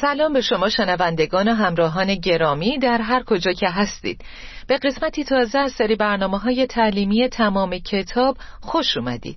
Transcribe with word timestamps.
سلام 0.00 0.32
به 0.32 0.40
شما 0.40 0.68
شنوندگان 0.68 1.48
و 1.48 1.54
همراهان 1.54 2.14
گرامی 2.14 2.78
در 2.78 2.98
هر 2.98 3.22
کجا 3.22 3.52
که 3.52 3.68
هستید. 3.68 4.24
به 4.66 4.78
قسمتی 4.78 5.24
تازه 5.24 5.58
از 5.58 5.72
سری 5.72 5.96
برنامه 5.96 6.38
های 6.38 6.66
تعلیمی 6.66 7.28
تمام 7.28 7.78
کتاب 7.78 8.36
خوش 8.60 8.96
اومدید. 8.96 9.36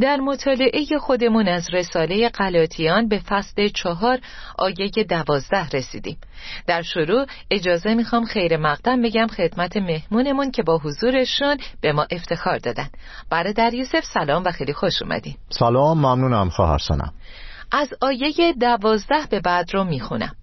در 0.00 0.16
مطالعه 0.16 0.84
خودمون 1.00 1.48
از 1.48 1.74
رساله 1.74 2.28
قلاتیان 2.28 3.08
به 3.08 3.18
فصل 3.18 3.68
چهار 3.68 4.18
آیه 4.58 4.90
دوازده 5.08 5.68
رسیدیم. 5.72 6.16
در 6.66 6.82
شروع 6.82 7.26
اجازه 7.50 7.94
می‌خوام 7.94 8.24
خیر 8.24 8.56
مقدم 8.56 9.02
بگم 9.02 9.26
خدمت 9.26 9.76
مهمونمون 9.76 10.50
که 10.50 10.62
با 10.62 10.78
حضورشون 10.78 11.56
به 11.80 11.92
ما 11.92 12.06
افتخار 12.10 12.58
دادن. 12.58 12.88
برادر 13.30 13.74
یوسف 13.74 14.04
سلام 14.04 14.44
و 14.44 14.50
خیلی 14.50 14.72
خوش 14.72 15.02
اومدین. 15.02 15.34
سلام 15.48 15.98
ممنونم 15.98 16.50
خواهر 16.50 16.78
سنم 16.78 17.12
از 17.76 17.94
آیه 18.00 18.52
دوازده 18.60 19.26
به 19.30 19.40
بعد 19.40 19.74
رو 19.74 19.84
می‌خونم. 19.84 20.36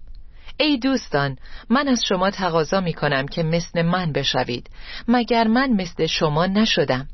ای 0.56 0.78
دوستان 0.78 1.36
من 1.70 1.88
از 1.88 2.04
شما 2.08 2.30
تقاضا 2.30 2.80
می‌کنم 2.80 3.28
که 3.28 3.42
مثل 3.42 3.82
من 3.82 4.12
بشوید 4.12 4.70
مگر 5.08 5.48
من 5.48 5.70
مثل 5.70 6.06
شما 6.06 6.46
نشدم؟ 6.46 7.08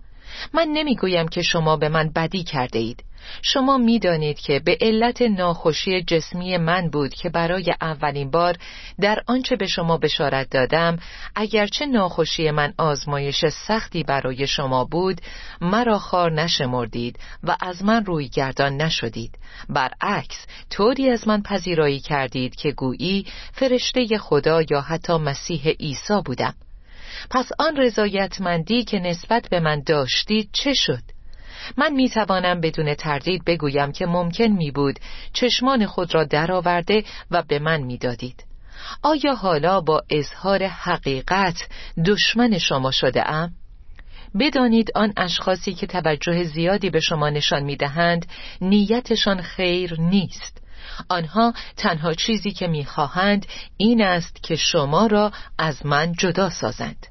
من 0.54 0.68
نمی‌گویم 0.72 1.28
که 1.28 1.42
شما 1.42 1.76
به 1.76 1.88
من 1.88 2.12
بدی 2.16 2.44
کرده 2.44 2.78
اید 2.78 3.04
شما 3.42 3.78
می‌دانید 3.78 4.40
که 4.40 4.60
به 4.64 4.78
علت 4.80 5.22
ناخوشی 5.22 6.02
جسمی 6.02 6.56
من 6.56 6.90
بود 6.90 7.14
که 7.14 7.28
برای 7.28 7.74
اولین 7.80 8.30
بار 8.30 8.56
در 9.00 9.22
آنچه 9.26 9.56
به 9.56 9.66
شما 9.66 9.96
بشارت 9.96 10.50
دادم 10.50 10.98
اگرچه 11.34 11.86
ناخوشی 11.86 12.50
من 12.50 12.74
آزمایش 12.78 13.44
سختی 13.46 14.02
برای 14.02 14.46
شما 14.46 14.84
بود 14.84 15.20
مرا 15.60 15.98
خار 15.98 16.32
نشمردید 16.32 17.18
و 17.42 17.56
از 17.60 17.84
من 17.84 18.04
روی 18.04 18.28
گردان 18.28 18.76
نشدید 18.76 19.38
برعکس 19.68 20.46
طوری 20.70 21.10
از 21.10 21.28
من 21.28 21.42
پذیرایی 21.42 22.00
کردید 22.00 22.56
که 22.56 22.72
گویی 22.72 23.26
فرشته 23.52 24.18
خدا 24.18 24.62
یا 24.70 24.80
حتی 24.80 25.16
مسیح 25.16 25.68
عیسی 25.68 26.22
بودم 26.24 26.54
پس 27.30 27.48
آن 27.58 27.76
رضایتمندی 27.76 28.84
که 28.84 28.98
نسبت 28.98 29.48
به 29.50 29.60
من 29.60 29.82
داشتید 29.86 30.50
چه 30.52 30.74
شد؟ 30.74 31.17
من 31.76 31.92
می 31.92 32.08
توانم 32.08 32.60
بدون 32.60 32.94
تردید 32.94 33.44
بگویم 33.44 33.92
که 33.92 34.06
ممکن 34.06 34.44
می 34.44 34.70
بود 34.70 35.00
چشمان 35.32 35.86
خود 35.86 36.14
را 36.14 36.24
درآورده 36.24 37.04
و 37.30 37.42
به 37.42 37.58
من 37.58 37.82
می 37.82 37.98
دادید. 37.98 38.44
آیا 39.02 39.34
حالا 39.34 39.80
با 39.80 40.02
اظهار 40.10 40.66
حقیقت 40.66 41.68
دشمن 42.06 42.58
شما 42.58 42.90
شده 42.90 43.30
ام؟ 43.30 43.52
بدانید 44.40 44.90
آن 44.94 45.12
اشخاصی 45.16 45.74
که 45.74 45.86
توجه 45.86 46.44
زیادی 46.44 46.90
به 46.90 47.00
شما 47.00 47.30
نشان 47.30 47.62
می 47.62 47.76
دهند 47.76 48.26
نیتشان 48.60 49.42
خیر 49.42 50.00
نیست 50.00 50.62
آنها 51.08 51.54
تنها 51.76 52.14
چیزی 52.14 52.50
که 52.50 52.66
می‌خواهند 52.66 53.46
این 53.76 54.02
است 54.02 54.42
که 54.42 54.56
شما 54.56 55.06
را 55.06 55.32
از 55.58 55.86
من 55.86 56.12
جدا 56.12 56.50
سازند 56.50 57.06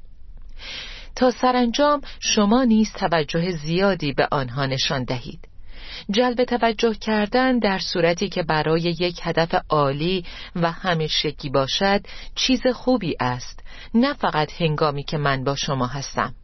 تا 1.16 1.30
سرانجام 1.30 2.00
شما 2.20 2.64
نیز 2.64 2.92
توجه 2.92 3.50
زیادی 3.50 4.12
به 4.12 4.28
آنها 4.30 4.66
نشان 4.66 5.04
دهید. 5.04 5.48
جلب 6.10 6.44
توجه 6.44 6.94
کردن 6.94 7.58
در 7.58 7.78
صورتی 7.78 8.28
که 8.28 8.42
برای 8.42 8.80
یک 8.80 9.20
هدف 9.22 9.54
عالی 9.68 10.24
و 10.56 10.72
همیشگی 10.72 11.48
باشد 11.48 12.00
چیز 12.34 12.66
خوبی 12.66 13.16
است 13.20 13.64
نه 13.94 14.14
فقط 14.14 14.52
هنگامی 14.62 15.04
که 15.04 15.18
من 15.18 15.44
با 15.44 15.54
شما 15.54 15.86
هستم. 15.86 16.34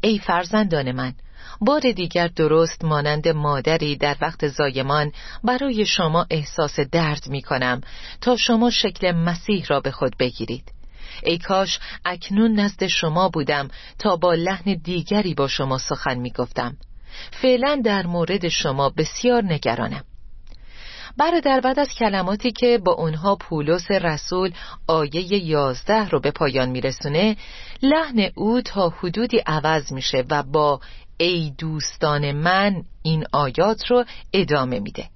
ای 0.00 0.18
فرزندان 0.18 0.92
من 0.92 1.14
بار 1.60 1.80
دیگر 1.80 2.28
درست 2.28 2.84
مانند 2.84 3.28
مادری 3.28 3.96
در 3.96 4.16
وقت 4.20 4.48
زایمان 4.48 5.12
برای 5.44 5.86
شما 5.86 6.26
احساس 6.30 6.80
درد 6.80 7.28
می 7.28 7.42
کنم 7.42 7.80
تا 8.20 8.36
شما 8.36 8.70
شکل 8.70 9.12
مسیح 9.12 9.64
را 9.68 9.80
به 9.80 9.90
خود 9.90 10.16
بگیرید. 10.16 10.72
ای 11.22 11.38
کاش 11.38 11.78
اکنون 12.04 12.60
نزد 12.60 12.86
شما 12.86 13.28
بودم 13.28 13.68
تا 13.98 14.16
با 14.16 14.34
لحن 14.34 14.74
دیگری 14.84 15.34
با 15.34 15.48
شما 15.48 15.78
سخن 15.78 16.18
می 16.18 16.30
گفتم 16.30 16.76
فعلا 17.30 17.80
در 17.84 18.06
مورد 18.06 18.48
شما 18.48 18.90
بسیار 18.90 19.44
نگرانم. 19.44 20.04
برادر 21.16 21.60
بعد 21.60 21.78
از 21.78 21.94
کلماتی 21.94 22.52
که 22.52 22.78
با 22.84 22.92
اونها 22.92 23.36
پولس 23.36 23.90
رسول 23.90 24.52
آیه 24.86 25.44
یازده 25.44 26.08
رو 26.08 26.20
به 26.20 26.30
پایان 26.30 26.68
میرسونه 26.68 27.36
لحن 27.82 28.30
او 28.34 28.60
تا 28.60 28.88
حدودی 28.88 29.38
عوض 29.46 29.92
میشه 29.92 30.24
و 30.30 30.42
با 30.42 30.80
ای 31.16 31.52
دوستان 31.58 32.32
من 32.32 32.84
این 33.02 33.24
آیات 33.32 33.86
رو 33.90 34.04
ادامه 34.32 34.80
میده. 34.80 35.08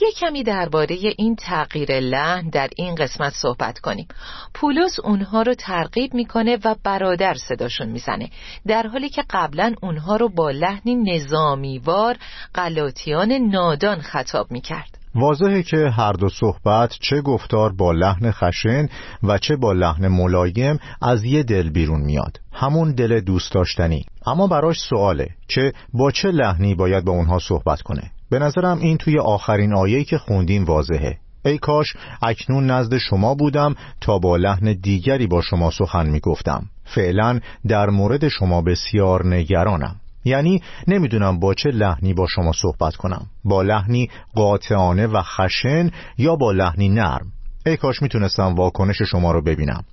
یک 0.00 0.18
کمی 0.18 0.42
درباره 0.42 0.98
این 1.18 1.36
تغییر 1.36 2.00
لحن 2.00 2.48
در 2.48 2.68
این 2.76 2.94
قسمت 2.94 3.32
صحبت 3.32 3.78
کنیم. 3.78 4.08
پولس 4.54 5.00
اونها 5.00 5.42
رو 5.42 5.54
ترغیب 5.54 6.14
می‌کنه 6.14 6.58
و 6.64 6.74
برادر 6.84 7.34
صداشون 7.34 7.88
می‌زنه 7.88 8.30
در 8.66 8.86
حالی 8.86 9.08
که 9.08 9.24
قبلا 9.30 9.74
اونها 9.82 10.16
رو 10.16 10.28
با 10.28 10.50
لحنی 10.50 10.94
نظامیوار 10.94 12.16
غلاطیان 12.54 13.32
نادان 13.32 14.00
خطاب 14.00 14.50
می‌کرد. 14.50 14.98
واضحه 15.14 15.62
که 15.62 15.76
هر 15.76 16.12
دو 16.12 16.28
صحبت 16.28 16.94
چه 17.00 17.20
گفتار 17.20 17.72
با 17.72 17.92
لحن 17.92 18.30
خشن 18.30 18.88
و 19.22 19.38
چه 19.38 19.56
با 19.56 19.72
لحن 19.72 20.08
ملایم 20.08 20.78
از 21.02 21.24
یه 21.24 21.42
دل 21.42 21.70
بیرون 21.70 22.00
میاد. 22.00 22.40
همون 22.52 22.94
دل 22.94 23.20
دوست 23.20 23.52
داشتنی. 23.52 24.04
اما 24.26 24.46
براش 24.46 24.80
سواله 24.80 25.28
چه 25.48 25.72
با 25.94 26.10
چه 26.10 26.30
لحنی 26.30 26.74
باید 26.74 27.04
با 27.04 27.12
اونها 27.12 27.38
صحبت 27.38 27.82
کنه؟ 27.82 28.10
به 28.30 28.38
نظرم 28.38 28.78
این 28.78 28.96
توی 28.96 29.18
آخرین 29.18 29.74
آیه‌ای 29.74 30.04
که 30.04 30.18
خوندیم 30.18 30.64
واضحه. 30.64 31.18
ای 31.44 31.58
کاش 31.58 31.96
اکنون 32.22 32.70
نزد 32.70 32.98
شما 32.98 33.34
بودم 33.34 33.74
تا 34.00 34.18
با 34.18 34.36
لحن 34.36 34.72
دیگری 34.82 35.26
با 35.26 35.42
شما 35.42 35.70
سخن 35.70 36.08
می‌گفتم. 36.10 36.66
فعلا 36.84 37.40
در 37.68 37.90
مورد 37.90 38.28
شما 38.28 38.62
بسیار 38.62 39.26
نگرانم. 39.26 39.96
یعنی 40.24 40.62
نمی‌دونم 40.88 41.40
با 41.40 41.54
چه 41.54 41.70
لحنی 41.70 42.14
با 42.14 42.26
شما 42.26 42.52
صحبت 42.52 42.96
کنم. 42.96 43.26
با 43.44 43.62
لحنی 43.62 44.10
قاطعانه 44.34 45.06
و 45.06 45.22
خشن 45.22 45.90
یا 46.18 46.36
با 46.36 46.52
لحنی 46.52 46.88
نرم؟ 46.88 47.26
ای 47.66 47.76
کاش 47.76 48.02
می‌تونستم 48.02 48.54
واکنش 48.54 49.02
شما 49.02 49.32
رو 49.32 49.42
ببینم. 49.42 49.84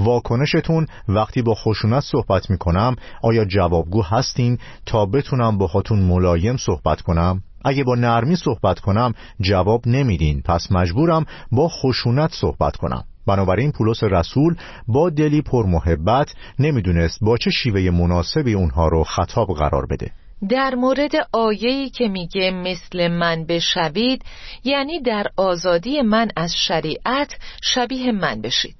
واکنشتون 0.00 0.86
وقتی 1.08 1.42
با 1.42 1.54
خشونت 1.54 2.00
صحبت 2.00 2.50
می‌کنم 2.50 2.96
آیا 3.22 3.44
جوابگو 3.44 4.02
هستین 4.02 4.58
تا 4.86 5.06
بتونم 5.06 5.58
با 5.58 5.66
خاتون 5.66 5.98
ملایم 5.98 6.56
صحبت 6.56 7.00
کنم؟ 7.00 7.42
اگه 7.64 7.84
با 7.84 7.94
نرمی 7.94 8.36
صحبت 8.36 8.80
کنم 8.80 9.14
جواب 9.40 9.82
نمیدین. 9.86 10.42
پس 10.42 10.72
مجبورم 10.72 11.24
با 11.52 11.68
خشونت 11.68 12.30
صحبت 12.32 12.76
کنم. 12.76 13.04
بنابراین 13.26 13.72
پولس 13.72 14.02
رسول 14.02 14.56
با 14.88 15.10
دلی 15.10 15.42
پر 15.42 15.66
محبت 15.66 16.34
نمی‌دونست 16.58 17.18
با 17.22 17.36
چه 17.36 17.50
شیوه 17.50 17.90
مناسبی 17.90 18.54
اونها 18.54 18.88
رو 18.88 19.04
خطاب 19.04 19.48
قرار 19.48 19.86
بده. 19.86 20.10
در 20.48 20.74
مورد 20.74 21.10
آیه‌ای 21.32 21.90
که 21.90 22.08
میگه 22.08 22.50
مثل 22.50 23.08
من 23.08 23.44
بشوید 23.44 24.24
یعنی 24.64 25.02
در 25.02 25.26
آزادی 25.36 26.02
من 26.02 26.28
از 26.36 26.54
شریعت 26.56 27.36
شبیه 27.62 28.12
من 28.12 28.40
بشید. 28.40 28.74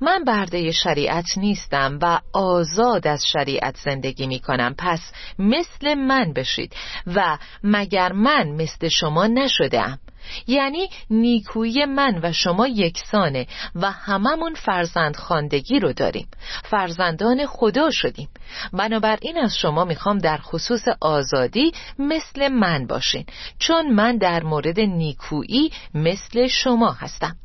من 0.00 0.24
برده 0.24 0.72
شریعت 0.72 1.38
نیستم 1.38 1.98
و 2.02 2.20
آزاد 2.32 3.06
از 3.06 3.26
شریعت 3.26 3.76
زندگی 3.76 4.26
می 4.26 4.40
کنم 4.40 4.74
پس 4.78 5.12
مثل 5.38 5.94
من 5.94 6.32
بشید 6.32 6.76
و 7.06 7.38
مگر 7.64 8.12
من 8.12 8.48
مثل 8.48 8.88
شما 8.88 9.26
نشدم 9.26 9.98
یعنی 10.46 10.88
نیکویی 11.10 11.84
من 11.84 12.20
و 12.22 12.32
شما 12.32 12.66
یکسانه 12.66 13.46
و 13.74 13.90
هممون 13.90 14.54
فرزند 14.54 15.16
خاندگی 15.16 15.78
رو 15.78 15.92
داریم. 15.92 16.28
فرزندان 16.64 17.46
خدا 17.46 17.90
شدیم. 17.90 18.28
بنابراین 18.72 19.38
از 19.38 19.56
شما 19.56 19.84
می‌خوام 19.84 20.18
در 20.18 20.38
خصوص 20.38 20.88
آزادی 21.00 21.72
مثل 21.98 22.48
من 22.48 22.86
باشین 22.86 23.26
چون 23.58 23.90
من 23.90 24.16
در 24.16 24.42
مورد 24.42 24.80
نیکویی 24.80 25.70
مثل 25.94 26.46
شما 26.46 26.92
هستم. 26.92 27.36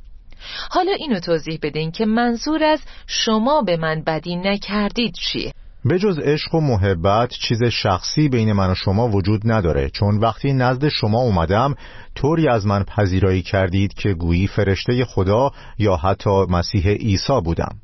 حالا 0.71 0.91
اینو 0.91 1.19
توضیح 1.19 1.59
بدین 1.61 1.91
که 1.91 2.05
منظور 2.05 2.63
از 2.63 2.79
شما 3.07 3.61
به 3.61 3.77
من 3.77 4.03
بدی 4.05 4.35
نکردید 4.35 5.13
چیه؟ 5.13 5.51
به 5.85 5.99
جز 5.99 6.19
عشق 6.19 6.55
و 6.55 6.61
محبت 6.61 7.29
چیز 7.29 7.63
شخصی 7.63 8.29
بین 8.29 8.53
من 8.53 8.71
و 8.71 8.75
شما 8.75 9.07
وجود 9.07 9.41
نداره 9.45 9.89
چون 9.89 10.17
وقتی 10.17 10.53
نزد 10.53 10.87
شما 10.87 11.19
اومدم 11.19 11.75
طوری 12.15 12.47
از 12.47 12.65
من 12.65 12.83
پذیرایی 12.83 13.41
کردید 13.41 13.93
که 13.93 14.13
گویی 14.13 14.47
فرشته 14.47 15.05
خدا 15.05 15.51
یا 15.77 15.95
حتی 15.95 16.45
مسیح 16.49 16.87
عیسی 16.89 17.41
بودم 17.45 17.75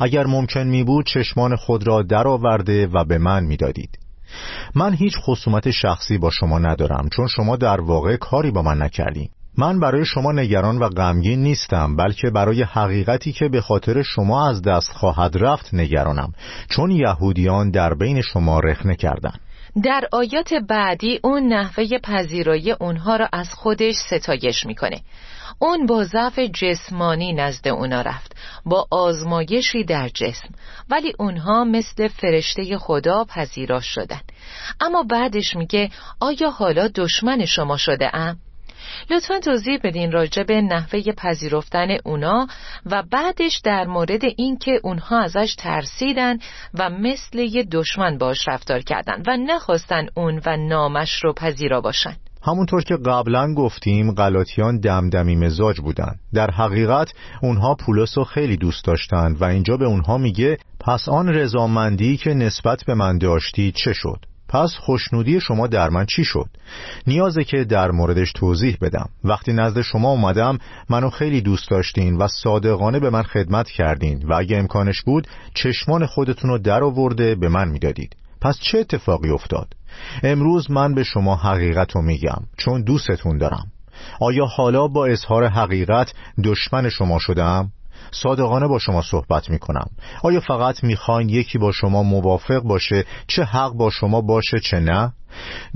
اگر 0.00 0.26
ممکن 0.26 0.66
می 0.66 0.84
بود 0.84 1.06
چشمان 1.06 1.56
خود 1.56 1.86
را 1.86 2.02
درآورده 2.02 2.86
و 2.86 3.04
به 3.04 3.18
من 3.18 3.44
می‌دادید. 3.44 3.98
من 4.74 4.94
هیچ 4.94 5.12
خصومت 5.22 5.70
شخصی 5.70 6.18
با 6.18 6.30
شما 6.30 6.58
ندارم 6.58 7.08
چون 7.08 7.26
شما 7.26 7.56
در 7.56 7.80
واقع 7.80 8.16
کاری 8.16 8.50
با 8.50 8.62
من 8.62 8.82
نکردیم 8.82 9.30
من 9.58 9.80
برای 9.80 10.04
شما 10.04 10.32
نگران 10.32 10.78
و 10.78 10.88
غمگین 10.88 11.42
نیستم 11.42 11.96
بلکه 11.96 12.30
برای 12.30 12.62
حقیقتی 12.62 13.32
که 13.32 13.48
به 13.48 13.60
خاطر 13.60 14.02
شما 14.02 14.48
از 14.48 14.62
دست 14.62 14.92
خواهد 14.92 15.36
رفت 15.36 15.74
نگرانم 15.74 16.32
چون 16.68 16.90
یهودیان 16.90 17.70
در 17.70 17.94
بین 17.94 18.20
شما 18.20 18.60
رخنه 18.60 18.94
کردن 18.96 19.34
در 19.82 20.08
آیات 20.12 20.54
بعدی 20.54 21.20
اون 21.24 21.42
نحوه 21.42 21.98
پذیرایی 21.98 22.72
اونها 22.72 23.16
را 23.16 23.28
از 23.32 23.48
خودش 23.54 23.94
ستایش 23.94 24.66
می‌کنه. 24.66 25.00
اون 25.58 25.86
با 25.86 26.04
ضعف 26.04 26.38
جسمانی 26.38 27.32
نزد 27.32 27.68
اونا 27.68 28.00
رفت 28.00 28.36
با 28.66 28.86
آزمایشی 28.90 29.84
در 29.84 30.08
جسم 30.08 30.48
ولی 30.90 31.12
اونها 31.18 31.64
مثل 31.64 32.08
فرشته 32.08 32.78
خدا 32.78 33.24
پذیرا 33.24 33.80
شدن. 33.80 34.20
اما 34.80 35.02
بعدش 35.02 35.56
میگه 35.56 35.90
آیا 36.20 36.50
حالا 36.50 36.88
دشمن 36.88 37.44
شما 37.44 37.76
شده 37.76 38.16
ام؟ 38.16 38.36
لطفا 39.10 39.40
توضیح 39.40 39.78
بدین 39.84 40.12
راجع 40.12 40.42
به 40.42 40.62
نحوه 40.62 41.00
پذیرفتن 41.16 41.88
اونا 42.04 42.46
و 42.86 43.02
بعدش 43.10 43.60
در 43.64 43.84
مورد 43.84 44.24
اینکه 44.36 44.80
اونها 44.82 45.20
ازش 45.20 45.54
ترسیدن 45.58 46.38
و 46.74 46.90
مثل 46.90 47.38
یه 47.38 47.64
دشمن 47.72 48.18
باش 48.18 48.48
رفتار 48.48 48.80
کردن 48.80 49.22
و 49.26 49.36
نخواستن 49.36 50.06
اون 50.14 50.40
و 50.46 50.56
نامش 50.56 51.24
رو 51.24 51.32
پذیرا 51.32 51.80
باشن. 51.80 52.16
همونطور 52.42 52.82
که 52.82 52.96
قبلا 52.96 53.54
گفتیم 53.54 54.14
غلاطیان 54.14 54.80
دمدمی 54.80 55.36
مزاج 55.36 55.80
بودن. 55.80 56.14
در 56.34 56.50
حقیقت 56.50 57.12
اونها 57.42 57.74
پولس 57.74 58.18
رو 58.18 58.24
خیلی 58.24 58.56
دوست 58.56 58.84
داشتند 58.84 59.42
و 59.42 59.44
اینجا 59.44 59.76
به 59.76 59.84
اونها 59.84 60.18
میگه 60.18 60.58
پس 60.80 61.08
آن 61.08 61.28
رضامندی 61.28 62.16
که 62.16 62.34
نسبت 62.34 62.84
به 62.86 62.94
من 62.94 63.18
داشتی 63.18 63.72
چه 63.72 63.92
شد؟ 63.92 64.29
پس 64.50 64.74
خوشنودی 64.80 65.40
شما 65.40 65.66
در 65.66 65.90
من 65.90 66.06
چی 66.06 66.24
شد؟ 66.24 66.48
نیازه 67.06 67.44
که 67.44 67.64
در 67.64 67.90
موردش 67.90 68.32
توضیح 68.32 68.76
بدم 68.80 69.08
وقتی 69.24 69.52
نزد 69.52 69.80
شما 69.80 70.10
اومدم 70.10 70.58
منو 70.88 71.10
خیلی 71.10 71.40
دوست 71.40 71.70
داشتین 71.70 72.16
و 72.16 72.28
صادقانه 72.28 73.00
به 73.00 73.10
من 73.10 73.22
خدمت 73.22 73.68
کردین 73.68 74.28
و 74.28 74.34
اگه 74.34 74.56
امکانش 74.56 75.02
بود 75.02 75.26
چشمان 75.54 76.06
خودتون 76.06 76.50
رو 76.50 76.58
در 76.58 76.82
آورده 76.82 77.34
به 77.34 77.48
من 77.48 77.68
می‌دادید 77.68 78.16
پس 78.40 78.58
چه 78.60 78.78
اتفاقی 78.78 79.30
افتاد؟ 79.30 79.68
امروز 80.22 80.70
من 80.70 80.94
به 80.94 81.04
شما 81.04 81.36
حقیقت 81.36 81.92
رو 81.92 82.02
میگم 82.02 82.42
چون 82.56 82.82
دوستتون 82.82 83.38
دارم 83.38 83.66
آیا 84.20 84.46
حالا 84.46 84.88
با 84.88 85.06
اظهار 85.06 85.46
حقیقت 85.46 86.12
دشمن 86.44 86.88
شما 86.88 87.18
شدم؟ 87.18 87.72
صادقانه 88.10 88.66
با 88.66 88.78
شما 88.78 89.02
صحبت 89.02 89.50
می 89.50 89.58
کنم 89.58 89.90
آیا 90.22 90.40
فقط 90.40 90.84
می‌خواین 90.84 91.28
یکی 91.28 91.58
با 91.58 91.72
شما 91.72 92.02
موافق 92.02 92.60
باشه 92.62 93.04
چه 93.26 93.44
حق 93.44 93.72
با 93.72 93.90
شما 93.90 94.20
باشه 94.20 94.60
چه 94.60 94.80
نه؟ 94.80 95.12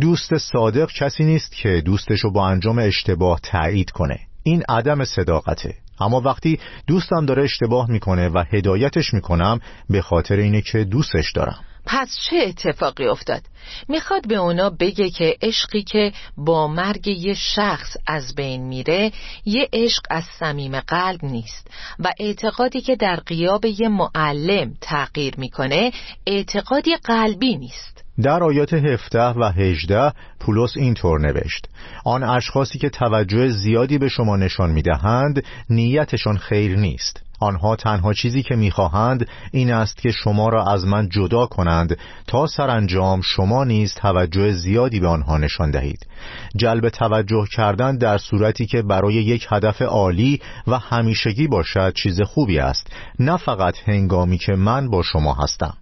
دوست 0.01 0.37
صادق 0.37 0.91
کسی 0.93 1.25
نیست 1.25 1.53
که 1.53 1.83
دوستشو 1.85 2.31
با 2.31 2.49
انجام 2.49 2.79
اشتباه 2.79 3.41
تایید 3.43 3.91
کنه. 3.91 4.19
این 4.43 4.63
عدم 4.69 5.05
صداقته. 5.05 5.75
اما 6.01 6.21
وقتی 6.21 6.59
دوستم 6.87 7.27
داره 7.27 7.43
اشتباه 7.43 7.91
می‌کنه 7.91 8.29
و 8.29 8.45
هدایتش 8.53 9.15
می‌کنم 9.15 9.61
به 9.91 10.03
خاطر 10.03 10.37
اینه 10.37 10.63
که 10.63 10.85
دوستش 10.85 11.33
دارم. 11.33 11.65
پس 11.87 12.19
چه 12.31 12.37
اتفاقی 12.37 13.07
افتاد؟ 13.07 13.43
می‌خواد 13.89 14.29
به 14.29 14.35
اونا 14.35 14.71
بگه 14.71 15.11
که 15.11 15.37
عشقی 15.43 15.83
که 15.83 16.13
با 16.37 16.69
مرگ 16.69 17.09
یه 17.09 17.35
شخص 17.35 17.97
از 18.07 18.35
بین 18.35 18.63
میره 18.63 19.13
یه 19.45 19.69
عشق 19.73 20.03
از 20.11 20.25
صمیم 20.25 20.81
قلب 20.81 21.25
نیست. 21.25 21.71
و 21.99 22.13
اعتقادی 22.19 22.81
که 22.81 22.97
در 22.97 23.17
قیاب 23.17 23.65
یه 23.65 23.89
معلم 23.89 24.75
تغییر 24.81 25.35
می‌کنه 25.37 25.93
اعتقادی 26.27 26.97
قلبی 26.97 27.57
نیست. 27.57 28.04
در 28.23 28.43
آیات 28.43 28.75
17 28.75 29.21
و 29.21 29.53
18 29.53 30.13
پولس 30.41 30.77
اینطور 30.77 31.21
نوشت. 31.21 31.69
آن 32.05 32.23
اشخاصی 32.23 32.79
که 32.79 32.89
توجه 32.89 33.49
زیادی 33.49 33.99
به 33.99 34.09
شما 34.09 34.37
نشان 34.37 34.71
می‌دهند 34.71 35.45
نیتشان 35.71 36.37
خیر 36.37 36.77
نیست. 36.77 37.23
آنها 37.41 37.77
تنها 37.77 38.13
چیزی 38.13 38.43
که 38.43 38.57
می‌خواهند 38.57 39.29
این 39.53 39.73
است 39.73 39.97
که 39.97 40.11
شما 40.11 40.49
را 40.49 40.73
از 40.73 40.87
من 40.87 41.09
جدا 41.09 41.47
کنند 41.47 41.99
تا 42.27 42.47
سرانجام 42.47 43.21
شما 43.21 43.65
نیز 43.65 43.95
توجه 43.95 44.51
زیادی 44.53 45.01
به 45.01 45.09
آنها 45.09 45.39
نشان 45.39 45.71
دهید. 45.71 46.07
جلب 46.57 46.89
توجه 46.89 47.47
کردن 47.53 47.97
در 47.97 48.19
صورتی 48.19 48.67
که 48.67 48.83
برای 48.83 49.15
یک 49.15 49.47
هدف 49.51 49.83
عالی 49.83 50.41
و 50.67 50.79
همیشگی 50.79 51.47
باشد 51.47 51.93
چیز 51.95 52.23
خوبی 52.23 52.59
است 52.59 52.93
نه 53.19 53.37
فقط 53.37 53.75
هنگامی 53.87 54.39
که 54.39 54.53
من 54.53 54.91
با 54.91 55.03
شما 55.03 55.35
هستم. 55.35 55.75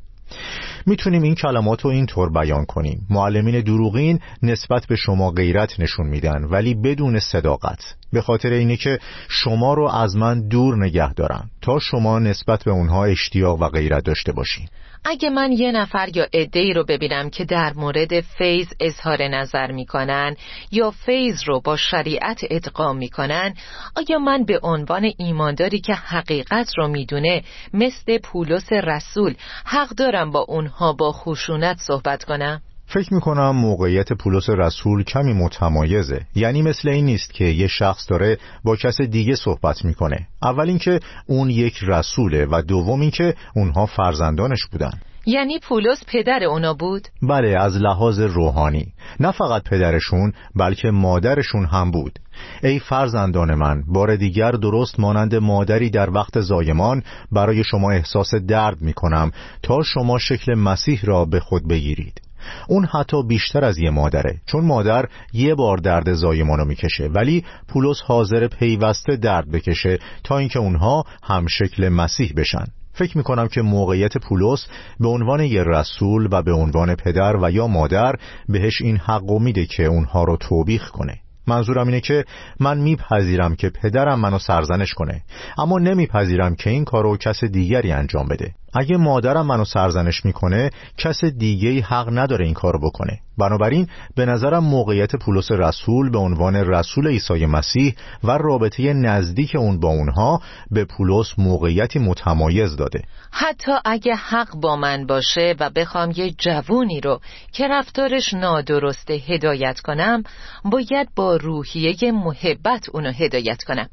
می‌تونیم 0.87 1.23
این 1.23 1.35
کلمات 1.35 1.83
رو 1.83 1.91
اینطور 1.91 2.33
بیان 2.33 2.65
کنیم. 2.65 3.07
معلمین 3.11 3.61
دروغین 3.61 4.21
نسبت 4.43 4.87
به 4.87 4.97
شما 4.97 5.31
غیرت 5.31 5.81
نشون 5.81 6.07
میدن 6.07 6.45
ولی 6.45 6.75
بدون 6.75 7.19
صداقت. 7.19 7.95
به 8.13 8.23
خاطر 8.23 8.51
اینه 8.51 8.77
که 8.77 8.99
شما 9.29 9.75
رو 9.75 9.89
از 9.89 10.17
من 10.17 10.49
دور 10.49 10.85
نگه 10.85 11.13
دارن 11.13 11.51
تا 11.63 11.79
شما 11.79 12.19
نسبت 12.19 12.65
به 12.65 12.71
اونها 12.71 13.05
اشتیاق 13.05 13.63
و 13.63 13.69
غیرت 13.69 14.05
داشته 14.05 14.33
باشین. 14.33 14.69
اگه 15.05 15.31
من 15.31 15.53
یه 15.53 15.73
نفر 15.73 16.09
یا 16.15 16.27
ای 16.55 16.73
رو 16.73 16.85
ببینم 16.85 17.31
که 17.31 17.45
در 17.45 17.73
مورد 17.77 18.21
فیض 18.21 18.67
اظهار 18.81 19.29
نظر 19.29 19.73
می‌کنن 19.73 20.37
یا 20.71 20.91
فیض 20.91 21.43
رو 21.47 21.61
با 21.61 21.77
شریعت 21.77 22.41
ادغام 22.51 22.97
می‌کنن 22.97 23.55
آیا 23.97 24.19
من 24.19 24.45
به 24.45 24.61
عنوان 24.63 25.11
ایمانداری 25.19 25.81
که 25.81 25.95
حقیقت 25.95 26.79
رو 26.79 26.89
می‌دونه 26.89 27.43
مثل 27.75 28.19
پولس 28.19 28.73
رسول 28.73 29.35
حق 29.65 29.89
دارم 29.89 30.31
با 30.31 30.47
اونها 30.73 30.93
با 30.93 31.13
خشونت 31.13 31.79
صحبت 31.81 32.25
کنم؟ 32.25 32.61
فکر 32.87 33.15
می‌کنم 33.15 33.51
موقعیت 33.51 34.13
پولس 34.13 34.51
رسول 34.51 35.03
کمی 35.05 35.33
متمایزه. 35.33 36.27
یعنی 36.35 36.63
مثل 36.63 36.89
این 36.89 37.05
نیست 37.05 37.35
که 37.35 37.45
یه 37.45 37.67
شخص 37.67 38.11
داره 38.11 38.39
با 38.65 38.77
کس 38.77 39.01
دیگه 39.01 39.35
صحبت 39.35 39.85
می‌کنه. 39.85 40.27
اول 40.43 40.69
اینکه 40.69 41.01
اون 41.27 41.51
یک 41.51 41.79
رسوله 41.83 42.47
و 42.51 42.63
دوم 42.69 43.01
اینکه 43.01 43.35
اونها 43.55 43.87
فرزندانش 43.87 44.67
بودن. 44.73 44.93
یعنی 45.27 45.59
پولس 45.59 46.05
پدر 46.07 46.45
اونا 46.45 46.75
بود؟ 46.75 47.09
بله 47.23 47.49
از 47.49 47.77
لحاظ 47.77 48.21
روحانی. 48.21 48.93
نه 49.21 49.33
فقط 49.33 49.63
پدرشون 49.63 50.33
بلکه 50.57 50.91
مادرشون 50.91 51.67
هم 51.67 51.91
بود. 51.91 52.19
ای 52.63 52.79
فرزندان 52.79 53.55
من 53.55 53.83
بار 53.87 54.17
دیگر 54.17 54.51
درست 54.51 55.01
مانند 55.01 55.35
مادری 55.35 55.91
در 55.91 56.11
وقت 56.11 56.41
زایمان 56.41 57.03
برای 57.33 57.65
شما 57.65 57.91
احساس 57.91 58.35
درد 58.35 58.81
می 58.81 58.93
کنم 58.93 59.31
تا 59.63 59.83
شما 59.83 60.19
شکل 60.19 60.55
مسیح 60.55 61.01
را 61.05 61.25
به 61.25 61.41
خود 61.41 61.69
بگیرید. 61.69 62.21
اون 62.69 62.85
حتی 62.85 63.23
بیشتر 63.23 63.65
از 63.65 63.79
یه 63.79 63.91
مادره 63.91 64.41
چون 64.47 64.65
مادر 64.65 65.09
یه 65.33 65.55
بار 65.55 65.77
درد 65.77 66.13
زایمانو 66.13 66.65
می‌کشه 66.65 67.05
ولی 67.05 67.45
پولس 67.69 68.01
حاضر 68.07 68.47
پیوسته 68.47 69.17
درد 69.17 69.51
بکشه 69.51 69.99
تا 70.25 70.39
اینکه 70.39 70.59
اونها 70.59 71.05
هم 71.23 71.47
شکل 71.47 71.89
مسیح 71.89 72.33
بشن. 72.37 72.65
فکر 72.93 73.19
می‌کنم 73.19 73.49
که 73.49 73.63
موقعیت 73.63 74.19
پولس 74.19 74.67
به 75.01 75.09
عنوان 75.09 75.41
یه 75.41 75.63
رسول 75.63 76.29
و 76.31 76.43
به 76.43 76.53
عنوان 76.53 76.95
پدر 76.95 77.37
و 77.43 77.51
یا 77.51 77.67
مادر 77.67 78.15
بهش 78.49 78.83
این 78.83 78.97
حق 78.97 79.31
میده 79.31 79.67
که 79.67 79.85
اونها 79.85 80.25
رو 80.25 80.37
توبیخ 80.37 80.91
کنه. 80.91 81.19
منظورم 81.47 81.87
اینه 81.87 82.01
که 82.01 82.25
من 82.61 82.79
میپذیرم 82.79 83.55
که 83.55 83.71
پدرم 83.71 84.21
منو 84.21 84.39
سرزنش 84.39 84.95
کنه 84.95 85.23
اما 85.59 85.79
نمیپذیرم 85.79 86.55
که 86.55 86.71
این 86.71 86.85
کارو 86.85 87.17
کس 87.17 87.45
دیگری 87.45 87.93
انجام 87.93 88.29
بده. 88.29 88.55
اگه 88.75 88.97
مادرم 88.97 89.47
منو 89.47 89.65
سرزنش 89.65 90.25
می‌کنه 90.25 90.71
کس 90.99 91.25
دیگه 91.25 91.83
حق 91.83 92.09
نداره 92.19 92.45
این 92.45 92.55
کارو 92.55 92.79
بکنه. 92.79 93.19
بنابراین 93.39 93.89
به 94.17 94.27
نظرم 94.27 94.65
موقعیت 94.65 95.17
پولس 95.17 95.51
رسول 95.51 96.11
به 96.11 96.19
عنوان 96.19 96.57
رسول 96.57 97.09
عیسی 97.09 97.47
مسیح 97.47 97.95
و 98.25 98.31
رابطه 98.31 98.93
نزدیک 98.93 99.57
اون 99.57 99.81
با 99.81 99.89
اونها 99.89 100.41
به 100.71 100.85
پولس 100.85 101.39
موقعیتی 101.39 101.99
متمایز 101.99 102.77
داده. 102.77 103.03
حتی 103.31 103.73
اگه 103.85 104.15
حق 104.15 104.57
با 104.63 104.77
من 104.77 105.07
باشه 105.07 105.55
و 105.61 105.71
بخوام 105.71 106.13
یه 106.17 106.31
جوونی 106.31 107.01
رو 107.01 107.21
که 107.53 107.69
رفتارش 107.69 108.35
نادرسته 108.35 109.15
هدایت 109.15 109.81
کنم 109.81 110.23
باید 110.65 111.09
با 111.17 111.37
روحیه 111.37 112.13
محبت 112.13 112.89
اونو 112.93 113.13
هدایت 113.13 113.63
کنم. 113.63 113.89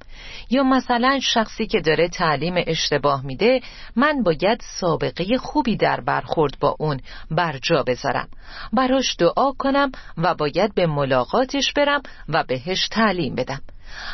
یا 0.50 0.64
مثلا 0.64 1.20
شخصی 1.22 1.68
که 1.68 1.80
داره 1.82 2.10
تعلیم 2.10 2.54
اشتباه 2.68 3.26
میده 3.26 3.60
من 3.96 4.24
باید 4.24 4.62
سابقه 4.80 5.38
خوبی 5.38 5.78
در 5.78 6.02
برخورد 6.02 6.60
با 6.60 6.76
اون 6.80 7.00
برجا 7.32 7.84
بذارم. 7.84 8.28
براش 8.74 9.16
دعا 9.20 9.52
کنم 9.52 9.92
و 10.18 10.34
باید 10.34 10.76
به 10.76 10.88
ملاقاتش 10.88 11.74
برم 11.74 12.02
و 12.30 12.44
بهش 12.44 12.88
تعلیم 12.88 13.36
بدم. 13.36 13.62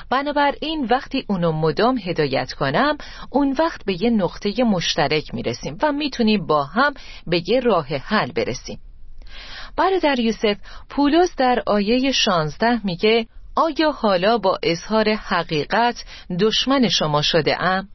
بنابراین 0.10 0.88
وقتی 0.92 1.26
اونو 1.28 1.52
مدام 1.52 1.98
هدایت 1.98 2.54
کنم 2.54 2.98
اون 3.30 3.56
وقت 3.60 3.86
به 3.86 4.04
یه 4.04 4.10
نقطه 4.10 4.64
مشترک 4.64 5.34
می‌رسیم 5.34 5.78
و 5.84 5.92
می‌تونیم 5.92 6.48
با 6.48 6.64
هم 6.64 6.94
به 7.28 7.50
یه 7.50 7.60
راه 7.60 7.88
حل 7.88 8.32
برسیم. 8.32 8.80
برادر 9.78 10.20
یوسف 10.20 10.58
پولس 10.90 11.36
در 11.36 11.64
آیه 11.68 12.12
16 12.12 12.86
میگه 12.86 13.28
آیا 13.56 13.92
حالا 13.92 14.38
با 14.38 14.60
اظهار 14.64 15.14
حقیقت 15.14 16.04
دشمن 16.40 16.90
شما 16.90 17.22
شده 17.22 17.62
ام؟ 17.64 17.88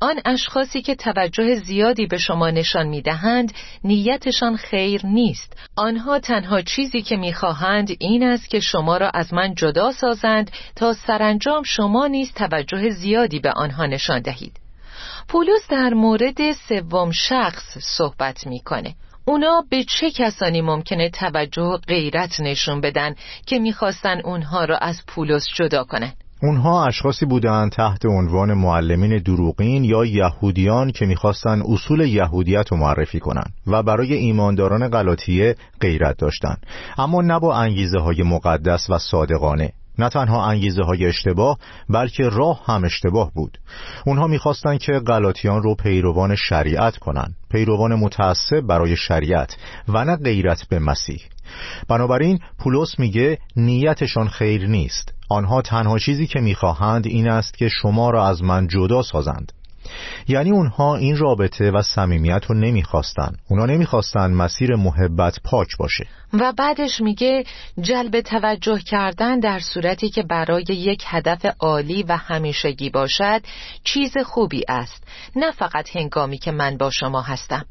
آن 0.00 0.20
اشخاصی 0.24 0.82
که 0.82 0.94
توجه 0.94 1.54
زیادی 1.54 2.06
به 2.06 2.18
شما 2.18 2.50
نشان 2.50 2.86
می‌دهند 2.86 3.52
نیتشان 3.84 4.56
خیر 4.56 5.06
نیست. 5.06 5.56
آنها 5.76 6.18
تنها 6.18 6.62
چیزی 6.62 7.02
که 7.02 7.16
می‌خواهند 7.16 7.88
این 7.98 8.22
است 8.22 8.50
که 8.50 8.60
شما 8.60 8.96
را 8.96 9.10
از 9.10 9.34
من 9.34 9.54
جدا 9.54 9.92
سازند 9.92 10.50
تا 10.76 10.92
سرانجام 10.92 11.62
شما 11.62 12.06
نیز 12.06 12.32
توجه 12.32 12.90
زیادی 12.90 13.38
به 13.38 13.52
آنها 13.52 13.86
نشان 13.86 14.20
دهید. 14.20 14.60
پولس 15.28 15.68
در 15.70 15.94
مورد 15.94 16.52
سوم 16.52 17.10
شخص 17.10 17.78
صحبت 17.78 18.46
می‌کنه. 18.46 18.94
اونا 19.24 19.64
به 19.70 19.84
چه 19.84 20.10
کسانی 20.10 20.60
ممکنه 20.60 21.10
توجه 21.10 21.62
و 21.62 21.76
غیرت 21.76 22.40
نشون 22.40 22.80
بدن 22.80 23.14
که 23.46 23.58
می‌خواستن 23.58 24.20
اونها 24.20 24.64
را 24.64 24.78
از 24.78 25.02
پولس 25.06 25.48
جدا 25.54 25.84
کنن 25.84 26.12
اونها 26.42 26.86
اشخاصی 26.86 27.26
بودند 27.26 27.72
تحت 27.72 28.06
عنوان 28.06 28.54
معلمین 28.54 29.18
دروغین 29.18 29.84
یا 29.84 30.04
یهودیان 30.04 30.90
که 30.90 31.06
می‌خواستند 31.06 31.62
اصول 31.68 32.00
یهودیت 32.00 32.68
رو 32.68 32.76
معرفی 32.76 33.20
کنند 33.20 33.52
و 33.66 33.82
برای 33.82 34.14
ایمانداران 34.14 34.88
غلاطیه 34.88 35.56
غیرت 35.80 36.18
داشتند 36.18 36.66
اما 36.98 37.22
نه 37.22 37.40
با 37.40 37.54
انگیزه 37.54 37.98
های 37.98 38.22
مقدس 38.22 38.90
و 38.90 38.98
صادقانه. 38.98 39.72
نه 39.98 40.08
تنها 40.08 40.46
انگیزه 40.46 40.82
های 40.82 41.06
اشتباه 41.06 41.58
بلکه 41.88 42.28
راه 42.28 42.62
هم 42.66 42.84
اشتباه 42.84 43.32
بود. 43.34 43.58
اونها 44.06 44.26
می‌خواستند 44.26 44.78
که 44.78 44.92
غلاطیان 44.92 45.62
رو 45.62 45.74
پیروان 45.74 46.36
شریعت 46.36 46.96
کنند 46.96 47.36
پیروان 47.50 47.94
متعصب 47.94 48.60
برای 48.60 48.96
شریعت 48.96 49.56
و 49.88 50.04
نه 50.04 50.16
غیرت 50.16 50.68
به 50.68 50.78
مسیح. 50.78 51.20
بنابراین 51.88 52.38
پولس 52.58 52.98
میگه 52.98 53.38
نیتشان 53.56 54.28
خیر 54.28 54.66
نیست. 54.66 55.12
آنها 55.28 55.62
تنها 55.62 55.98
چیزی 55.98 56.26
که 56.26 56.40
می‌خواهند 56.40 57.06
این 57.06 57.28
است 57.28 57.58
که 57.58 57.68
شما 57.68 58.10
را 58.10 58.28
از 58.28 58.42
من 58.42 58.66
جدا 58.66 59.02
سازند. 59.02 59.52
یعنی 60.28 60.50
اونها 60.50 60.96
این 60.96 61.16
رابطه 61.16 61.70
و 61.70 61.82
صمیمیت 61.82 62.44
رو 62.48 62.54
نمی‌خواستن. 62.54 63.36
اونا 63.50 63.66
نمی‌خواستن 63.66 64.30
مسیر 64.30 64.74
محبت 64.76 65.38
پاک 65.44 65.68
باشه. 65.78 66.06
و 66.32 66.52
بعدش 66.52 67.00
میگه 67.00 67.44
جلب 67.80 68.20
توجه 68.20 68.78
کردن 68.78 69.40
در 69.40 69.58
صورتی 69.58 70.08
که 70.08 70.22
برای 70.22 70.64
یک 70.68 71.04
هدف 71.06 71.46
عالی 71.60 72.02
و 72.02 72.16
همیشگی 72.16 72.90
باشد 72.90 73.40
چیز 73.84 74.18
خوبی 74.18 74.62
است. 74.68 75.04
نه 75.36 75.50
فقط 75.50 75.96
هنگامی 75.96 76.38
که 76.38 76.52
من 76.52 76.76
با 76.76 76.90
شما 76.90 77.22
هستم. 77.22 77.64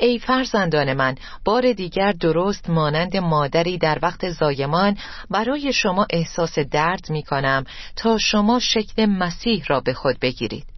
ای 0.00 0.18
فرزندان 0.18 0.92
من 0.92 1.14
بار 1.44 1.72
دیگر 1.72 2.12
درست 2.12 2.70
مانند 2.70 3.16
مادری 3.16 3.78
در 3.78 3.98
وقت 4.02 4.30
زایمان 4.30 4.96
برای 5.30 5.72
شما 5.72 6.06
احساس 6.10 6.58
درد 6.58 7.10
می 7.10 7.22
کنم 7.22 7.64
تا 7.96 8.18
شما 8.18 8.58
شکل 8.58 9.06
مسیح 9.06 9.64
را 9.68 9.80
به 9.80 9.94
خود 9.94 10.18
بگیرید. 10.20 10.73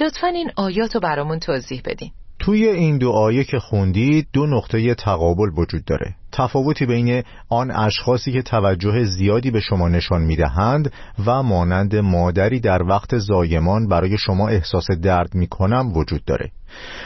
لطفا 0.00 0.26
این 0.26 0.50
آیات 0.56 0.94
رو 0.94 1.00
برامون 1.00 1.38
توضیح 1.38 1.82
بدین. 1.84 2.10
توی 2.38 2.68
این 2.68 2.98
دو 2.98 3.10
آیه 3.10 3.44
که 3.44 3.58
خوندید 3.58 4.28
دو 4.32 4.46
نقطه 4.46 4.94
تقابل 4.94 5.48
وجود 5.56 5.84
داره. 5.84 6.14
تفاوتی 6.32 6.86
بین 6.86 7.22
آن 7.48 7.70
اشخاصی 7.70 8.32
که 8.32 8.42
توجه 8.42 9.04
زیادی 9.04 9.50
به 9.50 9.60
شما 9.60 9.88
نشان 9.88 10.22
می‌دهند 10.22 10.92
و 11.26 11.42
مانند 11.42 11.96
مادری 11.96 12.60
در 12.60 12.82
وقت 12.82 13.18
زایمان 13.18 13.88
برای 13.88 14.18
شما 14.18 14.48
احساس 14.48 14.90
درد 14.90 15.34
می‌کنم 15.34 15.92
وجود 15.96 16.24
داره. 16.24 16.50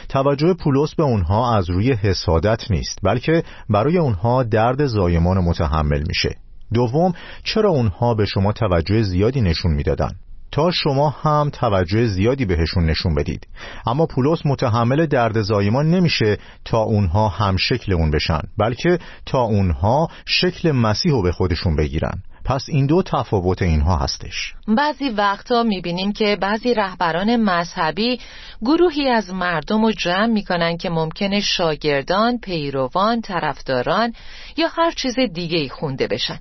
توجه 0.08 0.54
پولس 0.54 0.94
به 0.94 1.02
اونها 1.02 1.56
از 1.56 1.70
روی 1.70 1.92
حسادت 1.92 2.70
نیست 2.70 2.98
بلکه 3.02 3.42
برای 3.70 3.98
اونها 3.98 4.42
درد 4.42 4.86
زایمان 4.86 5.38
متحمل 5.38 6.02
میشه. 6.08 6.36
دوم 6.74 7.12
چرا 7.44 7.70
اونها 7.70 8.14
به 8.14 8.24
شما 8.24 8.52
توجه 8.52 9.02
زیادی 9.02 9.40
نشون 9.40 9.74
می‌دادن؟ 9.74 10.10
تا 10.52 10.70
شما 10.70 11.10
هم 11.10 11.50
توجه 11.52 12.06
زیادی 12.06 12.44
بهشون 12.44 12.86
نشون 12.86 13.14
بدید. 13.14 13.46
اما 13.86 14.06
پولس 14.06 14.46
متحمل 14.46 15.06
درد 15.06 15.42
زایمان 15.42 15.90
نمیشه 15.90 16.38
تا 16.64 16.78
اونها 16.78 17.28
هم 17.28 17.56
شکل 17.56 17.92
اون 17.92 18.10
بشن 18.10 18.40
بلکه 18.58 18.98
تا 19.26 19.42
اونها 19.42 20.08
شکل 20.26 20.70
مسیح 20.70 21.12
رو 21.12 21.22
به 21.22 21.32
خودشون 21.32 21.76
بگیرن. 21.76 22.22
پس 22.44 22.64
این 22.68 22.86
دو 22.86 23.02
تفاوت 23.02 23.62
اینها 23.62 23.96
هستش. 23.96 24.54
بعضی 24.68 25.08
وقتا 25.08 25.62
می‌بینیم 25.62 26.12
که 26.12 26.36
بعضی 26.40 26.74
رهبران 26.74 27.36
مذهبی 27.36 28.20
گروهی 28.62 29.08
از 29.08 29.30
مردم 29.30 29.84
رو 29.84 29.92
جمع 29.92 30.26
می‌کنن 30.26 30.76
که 30.76 30.90
ممکنه 30.90 31.40
شاگردان، 31.40 32.38
پیروان، 32.38 33.20
طرفداران 33.20 34.12
یا 34.56 34.68
هر 34.76 34.90
چیز 34.90 35.14
دیگه 35.34 35.68
خونده 35.68 36.06
بشن. 36.06 36.38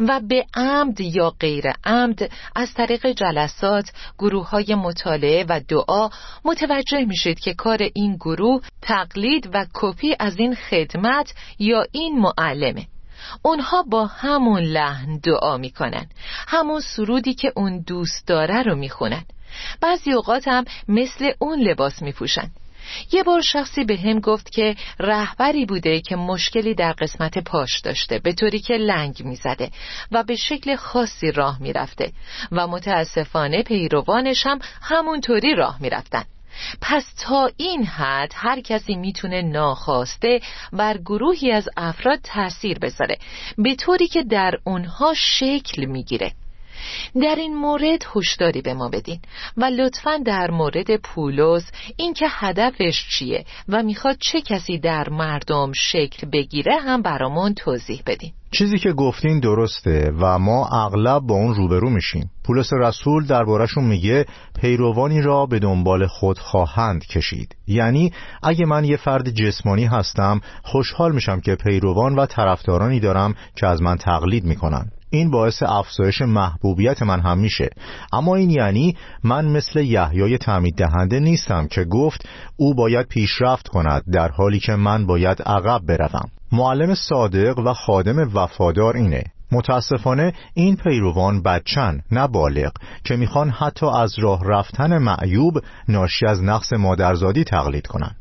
و 0.00 0.20
به 0.20 0.46
عمد 0.54 1.00
یا 1.00 1.30
غیر 1.30 1.72
عمد 1.84 2.30
از 2.56 2.74
طریق 2.74 3.06
جلسات 3.06 3.92
گروه 4.18 4.50
های 4.50 4.74
مطالعه 4.74 5.44
و 5.48 5.60
دعا 5.68 6.10
متوجه 6.44 7.04
میشید 7.04 7.40
که 7.40 7.54
کار 7.54 7.78
این 7.94 8.16
گروه 8.16 8.62
تقلید 8.82 9.50
و 9.54 9.66
کپی 9.74 10.14
از 10.18 10.38
این 10.38 10.54
خدمت 10.54 11.34
یا 11.58 11.84
این 11.92 12.18
معلمه. 12.18 12.86
اونها 13.42 13.82
با 13.82 14.06
همون 14.06 14.62
لحن 14.62 15.18
دعا 15.18 15.56
می‌کنن 15.56 16.06
همون 16.48 16.80
سرودی 16.80 17.34
که 17.34 17.52
اون 17.56 17.80
دوست 17.86 18.26
داره 18.26 18.62
رو 18.62 18.76
می‌خونن. 18.76 19.24
بعضی 19.80 20.12
اوقات 20.12 20.48
هم 20.48 20.64
مثل 20.88 21.32
اون 21.38 21.58
لباس 21.58 22.02
میپوشن. 22.02 22.50
یه 23.12 23.22
بار 23.22 23.40
شخصی 23.40 23.84
به 23.84 23.96
هم 23.96 24.20
گفت 24.20 24.50
که 24.50 24.76
رهبری 24.98 25.66
بوده 25.66 26.00
که 26.00 26.16
مشکلی 26.16 26.74
در 26.74 26.92
قسمت 26.92 27.38
پاش 27.38 27.80
داشته 27.80 28.18
به 28.18 28.32
طوری 28.32 28.58
که 28.58 28.74
لنگ 28.74 29.22
می‌زده 29.24 29.70
و 30.12 30.22
به 30.22 30.36
شکل 30.36 30.76
خاصی 30.76 31.32
راه 31.32 31.62
می‌رفته 31.62 32.12
و 32.52 32.66
متاسفانه 32.66 33.62
پیروانش 33.62 34.46
هم 34.46 34.58
همونطوری 34.82 35.54
راه 35.54 35.82
می‌رفتن. 35.82 36.24
پس 36.80 37.14
تا 37.20 37.50
این 37.56 37.84
حد 37.84 38.32
هر 38.34 38.60
کسی 38.60 38.94
می‌تونه 38.94 39.42
ناخواسته 39.42 40.40
بر 40.72 40.98
گروهی 40.98 41.52
از 41.52 41.68
افراد 41.76 42.18
تاثیر 42.22 42.78
بذاره 42.78 43.18
به 43.58 43.74
طوری 43.74 44.08
که 44.08 44.22
در 44.22 44.58
اونها 44.64 45.14
شکل 45.14 45.84
می‌گیره. 45.84 46.32
در 47.22 47.34
این 47.38 47.56
مورد 47.56 48.04
هشداری 48.16 48.62
به 48.62 48.74
ما 48.74 48.88
بدین 48.88 49.20
و 49.56 49.64
لطفا 49.64 50.16
در 50.26 50.50
مورد 50.50 50.96
پولس 50.96 51.70
اینکه 51.96 52.26
هدفش 52.28 53.08
چیه 53.10 53.44
و 53.68 53.82
می‌خواد 53.82 54.16
چه 54.20 54.40
کسی 54.40 54.78
در 54.78 55.08
مردم 55.08 55.72
شکل 55.72 56.30
بگیره 56.32 56.76
هم 56.76 57.02
برامون 57.02 57.54
توضیح 57.54 58.02
بدین. 58.06 58.32
چیزی 58.52 58.78
که 58.78 58.92
گفتین 58.92 59.40
درسته 59.40 60.12
و 60.20 60.38
ما 60.38 60.66
اغلب 60.66 61.22
با 61.22 61.34
اون 61.34 61.54
روبرو 61.54 61.90
میشیم. 61.90 62.30
پولس 62.44 62.72
رسول 62.72 63.26
دربارهشون 63.26 63.84
میگه 63.84 64.26
پیروانی 64.60 65.22
را 65.22 65.46
به 65.46 65.58
دنبال 65.58 66.06
خود 66.06 66.38
خواهند 66.38 67.06
کشید. 67.06 67.56
یعنی 67.66 68.12
اگه 68.42 68.66
من 68.66 68.84
یه 68.84 68.96
فرد 68.96 69.30
جسمانی 69.30 69.84
هستم 69.84 70.40
خوشحال 70.62 71.12
میشم 71.12 71.40
که 71.40 71.54
پیروان 71.54 72.14
و 72.14 72.26
طرفدارانی 72.26 73.00
دارم 73.00 73.34
که 73.56 73.66
از 73.66 73.82
من 73.82 73.96
تقلید 73.96 74.44
می‌کنن. 74.44 74.90
این 75.10 75.30
باعث 75.30 75.62
افزایش 75.62 76.22
محبوبیت 76.22 77.02
من 77.02 77.20
هم 77.20 77.38
میشه. 77.38 77.70
اما 78.12 78.34
این 78.34 78.50
یعنی 78.50 78.96
من 79.24 79.44
مثل 79.44 79.80
یحیای 79.80 80.38
تعمید 80.38 80.74
دهنده 80.74 81.20
نیستم 81.20 81.66
که 81.66 81.84
گفت 81.84 82.28
او 82.56 82.74
باید 82.74 83.06
پیشرفت 83.06 83.68
کند 83.68 84.02
در 84.12 84.28
حالی 84.28 84.60
که 84.60 84.72
من 84.72 85.06
باید 85.06 85.42
عقب 85.42 85.80
بروم. 85.86 86.30
معلم 86.52 86.94
صادق 86.94 87.58
و 87.58 87.72
خادم 87.72 88.30
وفادار 88.34 88.96
اینه. 88.96 89.24
متاسفانه 89.52 90.32
این 90.54 90.76
پیروان 90.76 91.42
بچن 91.42 92.00
نه 92.10 92.28
که 93.04 93.16
می‌خوان 93.16 93.50
حتی 93.50 93.86
از 93.86 94.18
راه 94.18 94.44
رفتن 94.44 94.98
معیوب 94.98 95.58
ناشی 95.88 96.26
از 96.26 96.42
نقص 96.42 96.72
مادرزادی 96.72 97.44
تقلید 97.44 97.86
کنند 97.86 98.19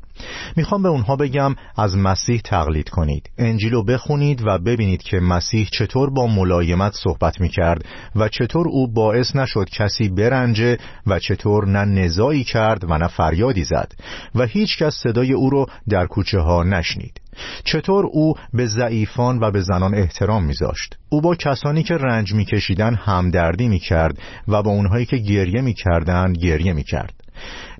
می‌خوام 0.55 0.83
به 0.83 0.89
اونها 0.89 1.15
بگم 1.15 1.55
از 1.77 1.97
مسیح 1.97 2.41
تقلید 2.43 2.89
کنید. 2.89 3.29
انجیل 3.37 3.71
رو 3.71 3.83
بخونید 3.83 4.41
و 4.45 4.57
ببینید 4.57 5.01
که 5.01 5.19
مسیح 5.19 5.67
چطور 5.71 6.09
با 6.09 6.27
ملایمت 6.27 6.93
صحبت 6.93 7.41
می‌کرد 7.41 7.85
و 8.15 8.29
چطور 8.29 8.67
او 8.67 8.93
باعث 8.93 9.35
نشد 9.35 9.69
کسی 9.69 10.09
برنجه 10.09 10.77
و 11.07 11.19
چطور 11.19 11.67
نه 11.67 11.85
نزایی 11.85 12.43
کرد 12.43 12.83
و 12.91 12.97
نه 12.97 13.07
فریادی 13.07 13.63
زد 13.63 13.91
و 14.35 14.45
هیچ 14.45 14.77
کس 14.77 14.93
صدای 15.03 15.33
او 15.33 15.49
رو 15.49 15.65
در 15.89 16.05
کوچه 16.05 16.39
ها 16.39 16.63
نشنید. 16.63 17.21
چطور 17.63 18.05
او 18.05 18.33
به 18.53 18.65
ضعیفان 18.65 19.39
و 19.39 19.51
به 19.51 19.61
زنان 19.61 19.95
احترام 19.95 20.43
میذاشت. 20.43 20.97
او 21.09 21.21
با 21.21 21.35
کسانی 21.35 21.83
که 21.83 21.97
رنج 21.97 22.33
میکشیدن 22.33 22.95
همدردی 22.95 23.67
می‌کرد 23.67 24.19
و 24.47 24.63
با 24.63 24.71
اونهایی 24.71 25.05
که 25.05 25.17
گریه 25.17 25.61
می‌کردند 25.61 26.37
گریه 26.37 26.73
می‌کرد. 26.73 27.13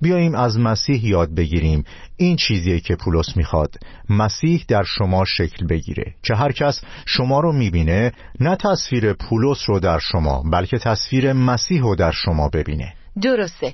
بیاییم 0.01 0.35
از 0.35 0.59
مسیح 0.59 1.05
یاد 1.05 1.35
بگیریم 1.35 1.83
این 2.17 2.35
چیزیه 2.35 2.79
که 2.79 2.95
پولس 2.95 3.37
می‌خواد. 3.37 3.75
مسیح 4.09 4.65
در 4.67 4.83
شما 4.83 5.25
شکل 5.25 5.67
بگیره. 5.67 6.13
که 6.23 6.35
هر 6.35 6.51
کس 6.51 6.81
شما 7.05 7.39
رو 7.39 7.51
می‌بینه 7.51 8.11
نه 8.39 8.55
تصویر 8.55 9.13
پولس 9.13 9.63
رو 9.67 9.79
در 9.79 9.99
شما 9.99 10.43
بلکه 10.51 10.77
تصویر 10.77 11.33
مسیح 11.33 11.81
رو 11.81 11.95
در 11.95 12.11
شما 12.11 12.49
ببینه. 12.49 12.93
درسته. 13.21 13.73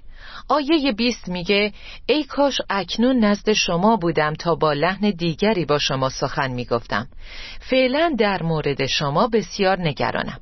آیه 0.50 0.92
20 0.92 1.28
میگه 1.28 1.72
ای 2.06 2.24
کاش 2.24 2.62
اکنون 2.70 3.20
نزد 3.26 3.52
شما 3.52 3.98
بودم 3.98 4.34
تا 4.34 4.56
با 4.56 4.74
لحن 4.74 5.10
دیگری 5.10 5.66
با 5.66 5.80
شما 5.80 6.10
سخن 6.10 6.52
می‌گفتم. 6.52 7.08
فعلا 7.60 8.16
در 8.20 8.44
مورد 8.44 8.86
شما 8.86 9.28
بسیار 9.28 9.82
نگرانم. 9.82 10.40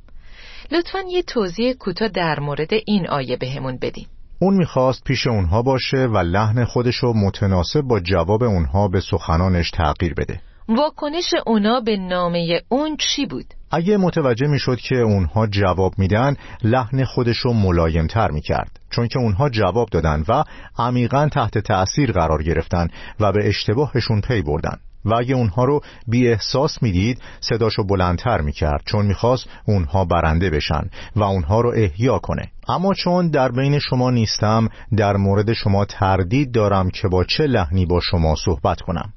لطفا 0.72 1.00
یه 1.10 1.24
توضیح 1.24 1.74
کوتاه 1.74 2.08
در 2.08 2.40
مورد 2.40 2.70
این 2.86 3.10
آیه 3.10 3.38
بهمون 3.38 3.78
بدین. 3.82 4.08
اون 4.44 4.54
می‌خواست 4.58 5.04
پیش 5.04 5.28
اونها 5.28 5.62
باشه 5.62 5.98
و 5.98 6.18
لحن 6.18 6.66
خودشو 6.66 7.14
متناسب 7.14 7.82
با 7.82 8.00
جواب 8.00 8.44
اونها 8.44 8.88
به 8.88 9.00
سخنانش 9.00 9.72
تغییر 9.72 10.14
بده. 10.14 10.42
واکنش 10.70 11.34
اونا 11.46 11.80
به 11.80 11.98
نامه 11.98 12.62
اون 12.70 12.98
چی 12.98 13.26
بود؟ 13.26 13.46
اگه 13.72 13.98
متوجه 13.98 14.48
می‌شد 14.48 14.78
که 14.78 14.96
اونها 14.96 15.48
جواب 15.48 15.94
میدن 15.98 16.36
لحن 16.64 17.04
خودشو 17.04 17.54
ملایمتر 17.54 18.32
می‌کرد. 18.32 18.80
چون 18.90 19.08
که 19.08 19.20
اونها 19.20 19.50
جواب 19.50 19.90
دادن 19.92 20.24
و 20.28 20.44
عمیقا 20.78 21.30
تحت 21.30 21.58
تأثیر 21.58 22.12
قرار 22.12 22.44
گرفتن 22.44 22.88
و 23.20 23.32
به 23.32 23.48
اشتباهشون 23.48 24.22
پی 24.22 24.42
بردن. 24.42 24.78
و 25.06 25.14
اگه 25.14 25.36
اونها 25.36 25.64
رو 25.64 25.82
بی 26.08 26.28
احساس 26.28 26.84
می‌دید 26.84 27.22
صداشو 27.40 27.84
بلندتر 27.84 28.42
می‌کرد 28.42 28.82
چون 28.86 29.06
می‌خواست 29.06 29.50
اونها 29.66 30.06
برنده 30.06 30.50
بشن 30.50 30.90
و 31.16 31.24
اونها 31.24 31.62
رو 31.62 31.74
احیا 31.76 32.20
کنه. 32.20 32.52
اما 32.68 32.94
چون 32.94 33.30
در 33.30 33.52
بین 33.52 33.80
شما 33.80 34.12
نیستم 34.12 34.70
در 34.98 35.18
مورد 35.18 35.54
شما 35.54 35.86
تردید 35.86 36.52
دارم 36.52 36.90
که 36.90 37.08
با 37.08 37.24
چه 37.24 37.48
لحنی 37.48 37.86
با 37.86 38.00
شما 38.00 38.36
صحبت 38.46 38.82
کنم. 38.82 39.14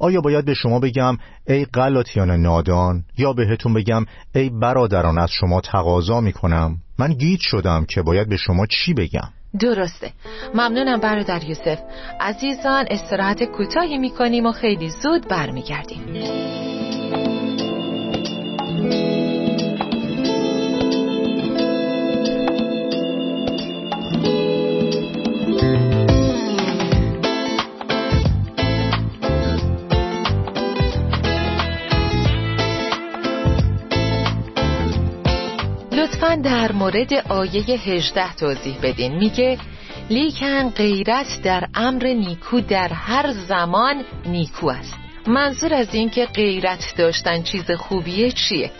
آیا 0.00 0.20
باید 0.20 0.44
به 0.44 0.54
شما 0.54 0.78
بگم 0.78 1.16
ای 1.46 1.64
غلاطیان 1.64 2.30
نادان 2.30 3.04
یا 3.18 3.32
بهتون 3.32 3.74
بگم 3.74 4.04
ای 4.34 4.50
برادران 4.50 5.18
از 5.18 5.30
شما 5.30 5.60
تقاضا 5.60 6.20
می‌کنم؟ 6.20 6.76
من 6.98 7.12
گیج 7.12 7.40
شدم 7.40 7.84
که 7.84 8.02
باید 8.02 8.28
به 8.28 8.36
شما 8.36 8.66
چی 8.66 8.94
بگم. 8.94 9.28
درسته. 9.60 10.12
ممنونم 10.54 11.00
برادر 11.00 11.44
یوسف. 11.44 11.78
عزیزان 12.20 12.86
استراحت 12.90 13.44
کوتاهی 13.44 13.98
می‌کنیم 13.98 14.46
و 14.46 14.52
خیلی 14.52 14.88
زود 14.88 15.28
برمیگردیم. 15.28 16.02
در 36.42 36.72
مورد 36.72 37.12
آیه 37.28 37.62
18 37.62 38.34
توضیح 38.34 38.76
بدین 38.82 39.16
میگه 39.16 39.58
لیکن 40.10 40.70
غیرت 40.70 41.42
در 41.42 41.68
امر 41.74 42.04
نیکو 42.04 42.60
در 42.60 42.88
هر 42.88 43.32
زمان 43.32 44.04
نیکو 44.26 44.68
است 44.68 44.94
منظور 45.26 45.74
از 45.74 45.94
این 45.94 46.10
که 46.10 46.26
غیرت 46.26 46.94
داشتن 46.96 47.42
چیز 47.42 47.70
خوبیه 47.70 48.30
چیه؟ 48.30 48.70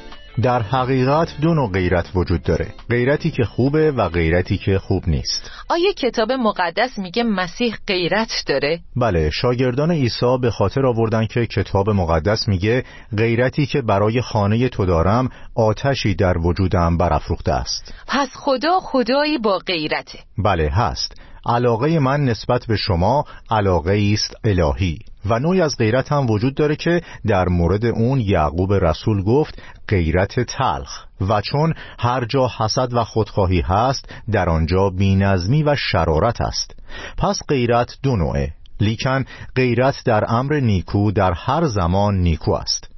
در 0.42 0.62
حقیقت 0.62 1.28
دو 1.40 1.54
نوع 1.54 1.72
غیرت 1.72 2.10
وجود 2.14 2.42
داره. 2.42 2.66
غیرتی 2.90 3.30
که 3.30 3.44
خوبه 3.44 3.92
و 3.92 4.08
غیرتی 4.08 4.58
که 4.58 4.78
خوب 4.78 5.08
نیست. 5.08 5.50
آیا 5.68 5.92
کتاب 5.92 6.32
مقدس 6.32 6.98
میگه 6.98 7.22
مسیح 7.22 7.74
غیرت 7.86 8.44
داره؟ 8.46 8.80
بله 8.96 9.30
شاگردان 9.30 9.90
عیسی 9.90 10.38
به 10.40 10.50
خاطر 10.50 10.86
آوردن 10.86 11.26
که 11.26 11.46
کتاب 11.46 11.90
مقدس 11.90 12.48
میگه 12.48 12.84
غیرتی 13.16 13.66
که 13.66 13.82
برای 13.82 14.20
خانه 14.20 14.68
تو 14.68 14.86
دارم 14.86 15.28
آتشی 15.54 16.14
در 16.14 16.38
وجودم 16.38 16.96
برافروخته 16.96 17.52
است. 17.52 17.94
پس 18.08 18.28
خدا 18.34 18.80
خدایی 18.80 19.38
با 19.38 19.58
غیرته. 19.58 20.18
بله 20.38 20.68
هست. 20.68 21.14
علاقه 21.46 21.98
من 21.98 22.24
نسبت 22.24 22.66
به 22.66 22.76
شما 22.76 23.24
علاقه 23.50 24.10
است 24.12 24.34
الهی. 24.44 24.98
و 25.26 25.38
نوعی 25.38 25.60
از 25.60 25.76
غیرت 25.76 26.12
هم 26.12 26.30
وجود 26.30 26.54
داره 26.54 26.76
که 26.76 27.02
در 27.26 27.48
مورد 27.48 27.84
اون 27.84 28.20
یعقوب 28.20 28.72
رسول 28.72 29.22
گفت 29.22 29.62
غیرت 29.88 30.40
تلخ. 30.40 31.04
و 31.20 31.40
چون 31.40 31.74
هر 31.98 32.24
جا 32.24 32.50
حسد 32.58 32.94
و 32.94 33.04
خودخواهی 33.04 33.60
هست 33.60 34.14
در 34.32 34.48
آنجا 34.48 34.90
بینظمی 34.90 35.62
و 35.62 35.76
شرارت 35.76 36.40
است. 36.40 36.76
پس 37.18 37.40
غیرت 37.48 37.96
دو 38.02 38.16
نوعه. 38.16 38.52
لیکن 38.80 39.24
غیرت 39.54 40.02
در 40.04 40.24
امر 40.28 40.60
نیکو 40.60 41.12
در 41.12 41.32
هر 41.32 41.64
زمان 41.64 42.14
نیکو 42.14 42.52
است. 42.52 42.88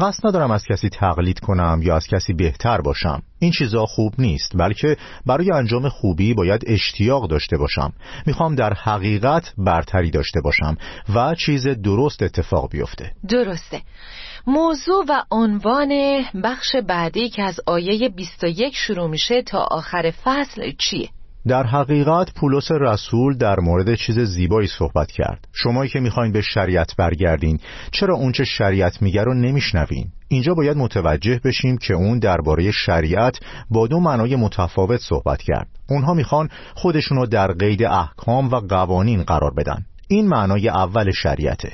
قصد 0.00 0.26
ندارم 0.26 0.50
از 0.50 0.64
کسی 0.64 0.88
تقلید 0.88 1.40
کنم 1.40 1.80
یا 1.82 1.96
از 1.96 2.06
کسی 2.06 2.32
بهتر 2.32 2.80
باشم. 2.80 3.22
این 3.38 3.50
چیزا 3.50 3.86
خوب 3.86 4.14
نیست 4.18 4.52
بلکه 4.56 4.96
برای 5.26 5.52
انجام 5.52 5.88
خوبی 5.88 6.34
باید 6.34 6.64
اشتیاق 6.66 7.28
داشته 7.28 7.56
باشم. 7.56 7.92
می‌خوام 8.26 8.54
در 8.54 8.74
حقیقت 8.74 9.52
برتری 9.58 10.10
داشته 10.10 10.40
باشم 10.40 10.76
و 11.14 11.34
چیز 11.34 11.66
درست 11.66 12.22
اتفاق 12.22 12.70
بیفته. 12.70 13.12
درسته. 13.28 13.82
موضوع 14.46 15.04
و 15.08 15.22
عنوان 15.30 16.22
بخش 16.44 16.76
بعدی 16.76 17.28
که 17.28 17.42
از 17.42 17.60
آیه 17.66 18.08
21 18.08 18.76
شروع 18.76 19.10
میشه 19.10 19.42
تا 19.42 19.58
آخر 19.70 20.12
فصل 20.24 20.72
چیه؟ 20.78 21.08
در 21.46 21.66
حقیقت 21.66 22.34
پولس 22.34 22.70
رسول 22.70 23.36
در 23.36 23.60
مورد 23.60 23.94
چیز 23.94 24.18
زیبایی 24.18 24.68
صحبت 24.68 25.10
کرد. 25.10 25.48
شمایی 25.52 25.90
که 25.90 26.00
می‌خواین 26.00 26.32
به 26.32 26.40
شریعت 26.40 26.96
برگردین. 26.96 27.60
چرا 27.90 28.14
اونچه 28.14 28.44
شریعت 28.44 29.02
میگه 29.02 29.22
رو 29.22 29.34
نمیشنوین؟ 29.34 30.06
اینجا 30.28 30.54
باید 30.54 30.76
متوجه 30.76 31.40
بشیم 31.44 31.78
که 31.78 31.94
اون 31.94 32.18
درباره 32.18 32.70
شریعت 32.70 33.40
با 33.70 33.86
دو 33.86 34.00
معنای 34.00 34.36
متفاوت 34.36 35.00
صحبت 35.00 35.42
کرد. 35.42 35.68
اونها 35.88 36.14
می‌خوان 36.14 36.48
خودشونو 36.74 37.26
در 37.26 37.52
قید 37.52 37.82
احکام 37.82 38.48
و 38.48 38.56
قوانین 38.56 39.22
قرار 39.22 39.54
بدن. 39.54 39.84
این 40.08 40.28
معنای 40.28 40.68
اول 40.68 41.10
شریعته. 41.10 41.72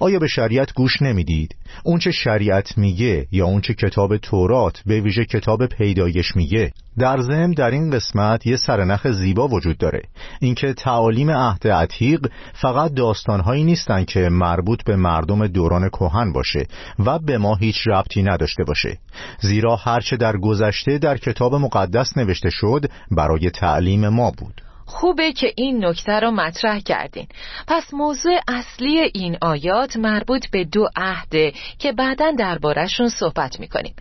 آیا 0.00 0.18
به 0.18 0.28
شریعت 0.28 0.72
گوش 0.72 1.02
نمی‌دید؟ 1.02 1.56
اونچه 1.84 2.10
شریعت 2.10 2.78
میگه 2.78 3.26
یا 3.32 3.46
اونچه 3.46 3.74
کتاب 3.74 4.16
تورات 4.16 4.82
به 4.86 5.00
ویژه 5.00 5.24
کتاب 5.24 5.66
پیدایش 5.66 6.36
میگه؟ 6.36 6.72
در 6.98 7.20
ضمن 7.20 7.50
در 7.50 7.70
این 7.70 7.90
قسمت 7.90 8.46
یه 8.46 8.56
سرنخ 8.56 9.10
زیبا 9.10 9.48
وجود 9.48 9.78
داره. 9.78 10.02
اینکه 10.40 10.72
تعالیم 10.72 11.30
عهد 11.30 11.68
عتیق 11.68 12.26
فقط 12.52 12.94
داستانهایی 12.94 13.64
نیستن 13.64 14.04
که 14.04 14.28
مربوط 14.28 14.84
به 14.84 14.96
مردم 14.96 15.46
دوران 15.46 15.88
کهن 15.88 16.32
باشه 16.32 16.66
و 16.98 17.18
به 17.18 17.38
ما 17.38 17.54
هیچ 17.54 17.76
ربطی 17.86 18.22
نداشته 18.22 18.64
باشه. 18.64 18.98
زیرا 19.40 19.76
هرچه 19.76 20.16
در 20.16 20.36
گذشته 20.36 20.98
در 20.98 21.16
کتاب 21.16 21.54
مقدس 21.54 22.16
نوشته 22.16 22.50
شد 22.50 22.86
برای 23.10 23.50
تعلیم 23.50 24.08
ما 24.08 24.30
بود. 24.30 24.60
خوبه 24.86 25.32
که 25.32 25.52
این 25.56 25.84
نکته 25.84 26.12
رو 26.12 26.30
مطرح 26.30 26.80
کردین. 26.80 27.26
پس 27.68 27.94
موضوع 27.94 28.38
اصلی 28.48 28.98
این 28.98 29.38
آیات 29.40 29.96
مربوط 29.96 30.50
به 30.50 30.64
دو 30.64 30.88
عهده 30.96 31.52
که 31.78 31.92
بعدا 31.92 32.30
دربارهشون 32.30 33.08
صحبت 33.08 33.60
می‌کنیم. 33.60 33.94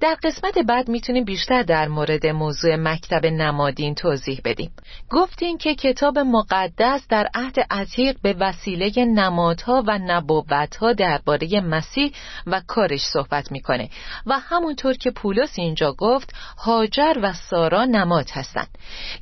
در 0.00 0.16
قسمت 0.22 0.58
بعد 0.58 0.88
می‌تونیم 0.88 1.24
بیشتر 1.24 1.62
در 1.62 1.88
مورد 1.88 2.26
موضوع 2.26 2.76
مکتب 2.76 3.26
نمادین 3.26 3.94
توضیح 3.94 4.40
بدیم. 4.44 4.70
گفتین 5.10 5.58
که 5.58 5.74
کتاب 5.74 6.18
مقدس 6.18 7.06
در 7.08 7.28
عهد 7.34 7.56
عتیق 7.70 8.16
به 8.22 8.36
وسیله 8.40 9.04
نمادها 9.04 9.84
و 9.86 9.98
نبوتها 9.98 10.92
درباره 10.92 11.60
مسیح 11.60 12.12
و 12.46 12.62
کارش 12.66 13.00
صحبت 13.00 13.52
می‌کنه 13.52 13.88
و 14.26 14.38
همونطور 14.38 14.94
که 14.94 15.10
پولس 15.10 15.58
اینجا 15.58 15.92
گفت 15.92 16.34
هاجر 16.58 17.14
و 17.22 17.32
سارا 17.32 17.84
نماد 17.84 18.30
هستن 18.30 18.66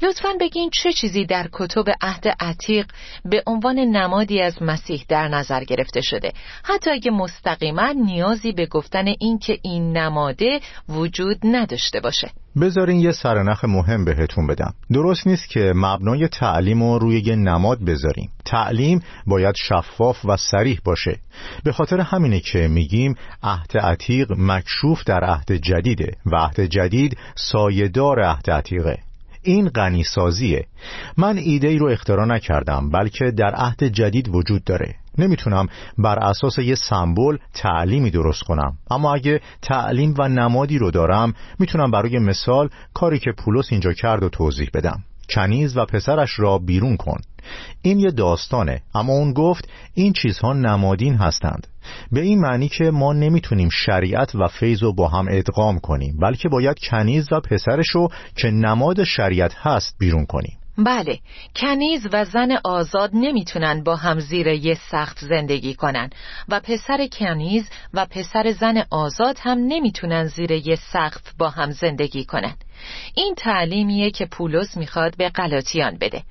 لطفا 0.03 0.29
بگین 0.41 0.71
چه 0.71 0.93
چیزی 1.07 1.27
در 1.27 1.49
کتب 1.53 1.85
عهد 2.01 2.29
عتیق 2.41 2.87
به 3.25 3.43
عنوان 3.47 3.79
نمادی 3.79 4.43
از 4.43 4.63
مسیح 4.63 5.05
در 5.09 5.29
نظر 5.29 5.65
گرفته 5.65 6.01
شده. 6.01 6.33
حتی 6.63 6.91
اگه 6.91 7.11
مستقیما 7.11 7.93
نیازی 8.07 8.53
به 8.53 8.67
گفتن 8.67 9.05
این 9.21 9.39
که 9.39 9.59
این 9.63 9.97
نماده 9.97 10.61
وجود 10.89 11.39
نداشته 11.45 12.01
باشه. 12.01 12.31
بذارین 12.61 13.01
یه 13.01 13.13
سرنخ 13.13 13.65
مهم 13.65 14.05
بهتون 14.05 14.47
بدم. 14.47 14.75
درست 14.93 15.27
نیست 15.27 15.49
که 15.49 15.73
مبنای 15.77 16.29
تعلیم 16.29 16.83
رو 16.83 16.99
روی 16.99 17.21
یه 17.21 17.37
نماد 17.37 17.85
بذاریم. 17.85 18.31
تعلیم 18.45 19.03
باید 19.27 19.55
شفاف 19.57 20.25
و 20.25 20.37
سریح 20.37 20.81
باشه. 20.85 21.19
به 21.65 21.73
خاطر 21.73 22.01
همینه 22.01 22.41
که 22.41 22.69
میگیم 22.69 23.15
عهد 23.43 23.79
عتیق 23.79 24.33
مکشوف 24.39 25.05
در 25.05 25.25
عهد 25.25 25.53
جدیده 25.53 26.13
و 26.27 26.37
عهد 26.37 26.61
جدید 26.61 27.17
سایدار 27.35 28.23
عهد 28.23 28.51
عتیقه. 28.51 28.99
این 29.47 29.69
غنی 29.69 30.05
سازیه 30.05 30.67
من 31.17 31.39
ایده 31.39 31.69
ای 31.69 31.79
رو 31.79 31.87
اختراع 31.87 32.27
نکردم 32.27 32.91
بلکه 32.91 33.31
در 33.31 33.55
عهد 33.55 33.85
جدید 33.85 34.29
وجود 34.29 34.65
داره. 34.65 34.95
نمی‌تونم 35.19 35.67
بر 35.99 36.19
اساس 36.19 36.59
یه 36.59 36.75
سمبل 36.75 37.37
تعلیمی 37.55 38.11
درست 38.11 38.43
کنم. 38.43 38.79
اما 38.91 39.15
اگه 39.15 39.41
تعلیم 39.63 40.15
و 40.19 40.29
نمادی 40.29 40.79
رو 40.79 40.91
دارم 40.91 41.35
می‌تونم 41.59 41.91
برای 41.91 42.19
مثال 42.19 42.69
کاری 42.95 43.19
که 43.19 43.33
پولس 43.33 43.67
اینجا 43.71 43.93
کرد 43.93 44.23
و 44.23 44.29
توضیح 44.29 44.71
بدم. 44.75 45.05
کنیز 45.31 45.77
و 45.77 45.85
پسرش 45.85 46.39
را 46.39 46.59
بیرون 46.59 46.97
کن. 46.97 47.21
این 47.83 47.99
یه 48.01 48.11
داستانه 48.11 48.83
اما 48.95 49.13
اون 49.13 49.33
گفت 49.33 49.69
این 49.95 50.13
چیزها 50.13 50.53
نمادین 50.53 51.15
هستند. 51.15 51.67
به 52.13 52.21
این 52.21 52.41
معنی 52.41 52.69
که 52.69 52.91
ما 52.91 53.13
نمی‌تونیم 53.13 53.69
شریعت 53.69 54.35
و 54.35 54.49
فیض 54.49 54.83
رو 54.83 54.95
با 54.95 55.09
هم 55.09 55.27
ادغام 55.31 55.79
کنیم 55.79 56.17
بلکه 56.23 56.49
باید 56.49 56.79
کنیز 56.79 57.33
و 57.33 57.41
پسرش 57.41 57.89
رو 57.89 58.09
که 58.37 58.51
نماد 58.51 59.05
شریعت 59.05 59.55
هست 59.57 59.97
بیرون 59.99 60.27
کنیم. 60.27 60.59
بله 60.79 61.19
کنیز 61.57 62.07
و 62.13 62.25
زن 62.25 62.59
آزاد 62.65 63.11
نمی‌تونن 63.15 63.83
با 63.83 63.97
هم 63.97 64.19
زیر 64.19 64.47
یه 64.47 64.79
سخت 64.91 65.19
زندگی 65.19 65.75
کنن 65.75 66.11
و 66.49 66.61
پسر 66.61 67.07
کنیز 67.13 67.69
و 67.95 68.07
پسر 68.07 68.53
زن 68.53 68.85
آزاد 68.91 69.39
هم 69.41 69.59
نمی‌تونن 69.59 70.25
زیر 70.25 70.53
یه 70.53 70.77
سقف 70.93 71.23
با 71.39 71.51
هم 71.51 71.71
زندگی 71.71 72.25
کنن. 72.25 72.55
این 73.15 73.35
تعلیمیه 73.35 74.11
که 74.11 74.27
پولس 74.27 74.77
می‌خواد 74.77 75.17
به 75.17 75.29
غلاطیان 75.29 75.99
بده 76.01 76.23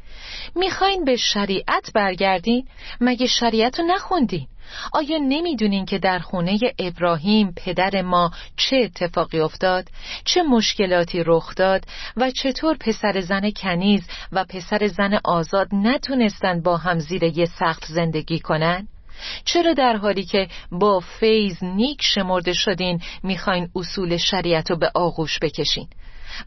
می‌خواین 0.55 1.05
به 1.05 1.15
شریعت 1.15 1.91
برگردین 1.95 2.67
مگه 3.01 3.27
شریعت 3.27 3.79
رو 3.79 3.85
نخوندین 3.85 4.47
آیا 4.93 5.17
نمی‌دونین 5.17 5.85
که 5.85 5.97
در 5.97 6.19
خونه 6.19 6.59
ابراهیم 6.79 7.53
پدر 7.55 8.01
ما 8.01 8.31
چه 8.57 8.77
اتفاقی 8.77 9.39
افتاد؟ 9.39 9.87
چه 10.25 10.43
مشکلاتی 10.43 11.23
رخ 11.25 11.55
داد؟ 11.55 11.85
و 12.17 12.31
چطور 12.31 12.77
پسر 12.77 13.21
زن 13.21 13.51
کنیز 13.51 14.07
و 14.31 14.45
پسر 14.49 14.87
زن 14.87 15.19
آزاد 15.23 15.67
نتونستن 15.71 16.61
با 16.61 16.77
هم 16.77 16.99
زیر 16.99 17.23
یه 17.23 17.45
سخت 17.45 17.85
زندگی 17.85 18.39
کنن؟ 18.39 18.87
چرا 19.45 19.73
در 19.73 19.95
حالی 19.95 20.25
که 20.25 20.47
با 20.71 20.99
فیض 20.99 21.63
نیک 21.63 22.01
شمرده 22.01 22.53
شدین 22.53 23.01
می‌خواین 23.23 23.69
اصول 23.75 24.17
شریعت 24.17 24.71
رو 24.71 24.77
به 24.77 24.91
آغوش 24.95 25.39
بکشین؟ 25.39 25.87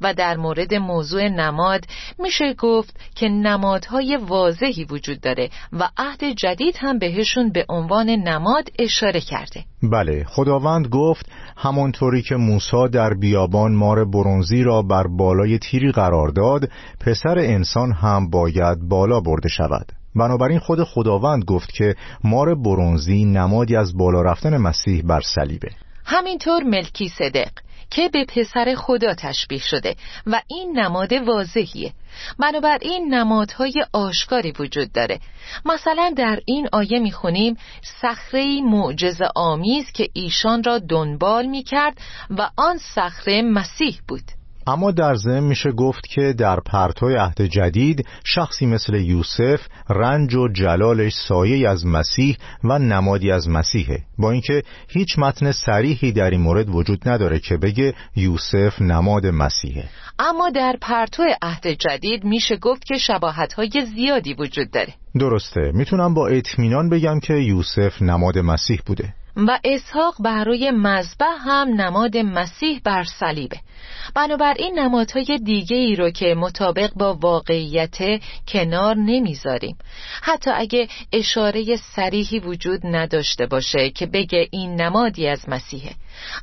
و 0.01 0.15
در 0.15 0.37
مورد 0.37 0.75
موضوع 0.75 1.29
نماد 1.29 1.85
میشه 2.19 2.55
گفت 2.59 3.01
که 3.15 3.29
نمادهای 3.29 4.17
واضحی 4.17 4.85
وجود 4.85 5.21
داره 5.21 5.51
و 5.73 5.89
عهد 5.97 6.25
جدید 6.25 6.75
هم 6.79 6.99
بهشون 6.99 7.53
به 7.53 7.67
عنوان 7.69 8.11
نماد 8.11 8.69
اشاره 8.79 9.21
کرده. 9.21 9.65
بله 9.83 10.25
خداوند 10.25 10.89
گفت 10.89 11.27
همانطوری 11.57 12.23
که 12.23 12.37
موسی 12.37 12.89
در 12.93 13.15
بیابان 13.15 13.75
مار 13.75 14.05
برونزی 14.05 14.63
را 14.63 14.83
بر 14.83 15.07
بالای 15.07 15.59
تیری 15.59 15.93
قرار 15.93 16.29
داد 16.29 16.69
پسر 17.01 17.39
انسان 17.39 17.93
هم 17.93 18.31
باید 18.31 18.89
بالا 18.89 19.21
برده 19.21 19.49
شود. 19.49 19.93
بنابراین 20.17 20.59
خود 20.59 20.85
خداوند 20.85 21.45
گفت 21.45 21.73
که 21.73 21.95
مار 22.25 22.55
برونزی 22.55 23.25
نمادی 23.25 23.77
از 23.77 23.97
بالا 23.97 24.23
رفتن 24.23 24.57
مسیح 24.57 25.03
بر 25.03 25.21
صلیبه. 25.21 25.71
همینطور 26.05 26.63
ملکی 26.63 27.09
صدق 27.09 27.51
که 27.91 28.09
به 28.09 28.25
پسر 28.25 28.75
خدا 28.75 29.15
تشبیه 29.15 29.61
شده 29.61 29.97
و 30.27 30.43
این 30.49 30.79
نماد 30.79 31.13
واضحیه. 31.13 31.93
بنابراین 32.39 33.15
نمادهای 33.15 33.73
آشکاری 33.93 34.53
وجود 34.59 34.93
داره. 34.93 35.21
مثلا 35.65 36.13
در 36.17 36.41
این 36.47 36.69
آیه 36.73 36.99
می‌خونیم 36.99 37.57
صخره 38.01 38.63
معجز 38.63 39.23
آمیز 39.35 39.93
که 39.93 40.09
ایشان 40.13 40.63
را 40.63 40.79
دنبال 40.79 41.47
می‌کرد 41.47 41.99
و 42.31 42.51
آن 42.57 42.79
صخره 42.79 43.43
مسیح 43.43 44.01
بود. 44.09 44.38
اما 44.69 44.91
در 44.91 45.15
ضمن 45.15 45.41
میشه 45.41 45.73
گفت 45.73 46.07
که 46.07 46.33
در 46.33 46.61
پرتوی 46.61 47.15
عهد 47.15 47.43
جدید 47.43 48.07
شخصی 48.25 48.67
مثل 48.67 48.95
یوسف 48.95 49.61
رنج 49.91 50.35
و 50.35 50.49
جلالش 50.49 51.13
سایه 51.29 51.69
از 51.69 51.87
مسیح 51.87 52.37
و 52.65 52.79
نمادی 52.79 53.31
از 53.31 53.49
مسیحه. 53.49 54.03
با 54.19 54.31
اینکه 54.31 54.63
هیچ 54.89 55.19
متن 55.19 55.53
سریحی 55.53 56.13
در 56.13 56.31
این 56.31 56.41
مورد 56.41 56.69
وجود 56.69 57.09
نداره 57.09 57.39
که 57.39 57.57
بگه 57.57 57.95
یوسف 58.17 58.83
نماد 58.83 59.27
مسیحه. 59.27 59.85
اما 60.19 60.51
در 60.51 60.77
پرتو 60.81 61.23
عهد 61.43 61.67
جدید 61.67 62.25
میشه 62.25 62.57
گفت 62.57 62.85
که 62.85 62.99
شباهت 62.99 63.53
های 63.53 63.71
زیادی 63.95 64.35
وجود 64.35 64.71
داره. 64.71 64.95
درسته. 65.19 65.73
می‌تونم 65.75 66.15
با 66.15 66.29
اطمینان 66.29 66.89
بگم 66.89 67.21
که 67.21 67.35
یوسف 67.35 68.03
نماد 68.03 68.39
مسیح 68.39 68.81
بوده. 68.87 69.15
و 69.39 69.59
اسحاق 69.65 70.15
برای 70.21 70.71
مذبح 70.71 71.37
هم 71.39 71.69
نماد 71.81 72.17
مسیح 72.17 72.81
بر 72.85 73.05
صلیبه. 73.05 73.57
بنابراین 74.15 74.79
نمادهای 74.79 75.39
دیگه 75.45 75.77
ای 75.77 75.97
رو 75.97 76.11
که 76.11 76.35
مطابق 76.35 76.91
با 76.95 77.15
واقعیت 77.15 77.99
کنار 78.49 78.97
نمی‌ذاریم. 78.97 79.77
حتی 80.23 80.51
اگه 80.51 80.89
اشاره 81.13 81.77
سریحی 81.77 82.39
وجود 82.39 82.81
نداشته 82.87 83.47
باشه 83.47 83.91
که 83.91 84.07
بگه 84.07 84.49
این 84.51 84.81
نمادی 84.81 85.29
از 85.29 85.49
مسیحه. 85.49 85.95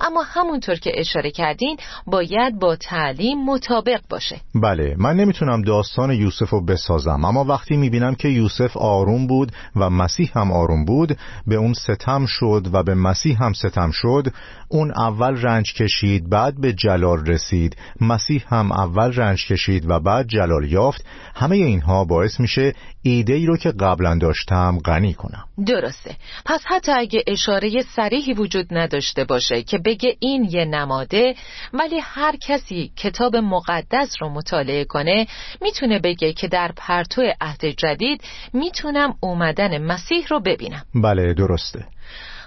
اما 0.02 0.24
همونطور 0.24 0.76
که 0.76 0.92
اشاره 0.96 1.32
کردین 1.32 1.78
باید 2.08 2.60
با 2.60 2.76
تعلیم 2.76 3.46
مطابق 3.46 4.00
باشه. 4.10 4.42
بله 4.56 4.96
من 4.98 5.16
نمی‌تونم 5.16 5.62
داستان 5.62 6.12
یوسف 6.12 6.50
رو 6.50 6.66
بسازم 6.66 7.26
اما 7.26 7.44
وقتی 7.44 7.78
می‌بینم 7.78 8.16
که 8.16 8.28
یوسف 8.28 8.78
آروم 8.78 9.28
بود 9.28 9.52
و 9.76 9.90
مسیح 9.90 10.32
هم 10.36 10.52
آروم 10.52 10.86
بود 10.86 11.18
به 11.48 11.56
اون 11.56 11.74
ستم 11.74 12.26
شد 12.26 12.68
و 12.74 12.84
به 12.84 12.96
مسیح 12.96 13.44
هم 13.44 13.54
ستم 13.54 13.92
شد 13.92 14.28
اون 14.68 14.92
اول 14.92 15.42
رنج 15.42 15.74
کشید 15.74 16.30
بعد 16.30 16.62
به 16.62 16.74
جلال 16.74 17.26
رسید. 17.26 17.78
مسیح 18.02 18.44
هم 18.48 18.72
اول 18.72 19.14
رنج 19.14 19.48
کشید 19.48 19.90
و 19.90 20.00
بعد 20.00 20.28
جلال 20.28 20.72
یافت. 20.72 21.06
همه 21.36 21.56
اینها 21.56 22.06
باعث 22.06 22.40
میشه 22.40 22.74
ایده 23.02 23.34
ای 23.34 23.46
رو 23.46 23.58
که 23.58 23.72
قبلا 23.72 24.18
داشتم 24.22 24.80
غنی 24.86 25.14
کنم. 25.14 25.44
درسته. 25.66 26.16
پس 26.46 26.62
حتی 26.66 26.92
اگه 26.92 27.24
اشاره 27.28 27.82
سریحی 27.96 28.34
وجود 28.34 28.68
نداشته 28.72 29.24
باشه 29.24 29.64
که 29.64 29.78
بگه 29.78 30.16
این 30.20 30.44
یه 30.44 30.66
نماده 30.66 31.36
ولی 31.74 32.00
هر 32.04 32.36
کسی 32.36 32.92
کتاب 32.96 33.36
مقدس 33.36 34.16
رو 34.22 34.30
مطالعه 34.30 34.86
کنه 34.86 35.28
می‌تونه 35.62 36.00
بگه 36.00 36.34
که 36.34 36.48
در 36.48 36.72
پرتو 36.78 37.22
عهد 37.42 37.66
جدید 37.66 38.22
می‌تونم 38.54 39.16
اومدن 39.20 39.78
مسیح 39.78 40.28
رو 40.30 40.40
ببینم. 40.40 40.84
بله 40.96 41.34
درسته. 41.34 41.86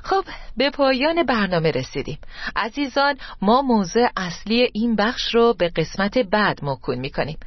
خب 0.02 0.24
به 0.56 0.70
پایان 0.70 1.22
برنامه 1.22 1.70
رسیدیم. 1.70 2.18
عزیزان 2.56 3.16
ما 3.42 3.62
موضوع 3.62 4.08
اصلی 4.16 4.70
این 4.72 4.96
بخش 4.96 5.34
رو 5.34 5.54
به 5.58 5.68
قسمت 5.68 6.18
بعد 6.18 6.58
مکون 6.62 6.98
می‌کنیم. 6.98 7.38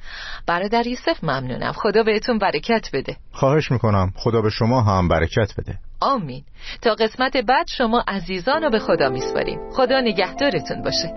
برادر 0.48 0.88
یوسف 0.88 1.24
ممنونم. 1.24 1.72
خدا 1.72 2.04
بهتون 2.04 2.38
برکت 2.38 2.90
بده. 2.94 3.18
خواهش 3.32 3.72
می‌کنم. 3.72 4.14
خدا 4.16 4.42
به 4.42 4.50
شما 4.50 4.82
هم 4.82 5.08
برکت 5.08 5.54
بده. 5.58 5.78
آمین. 6.02 6.44
تا 6.82 6.94
قسمت 6.94 7.38
بعد 7.38 7.68
شما 7.68 8.04
عزیزان 8.08 8.64
رو 8.64 8.70
به 8.70 8.80
خدا 8.80 9.10
میسپاریم. 9.10 9.60
خدا 9.72 10.02
نگهدارتون 10.02 10.82
باشه. 10.82 11.14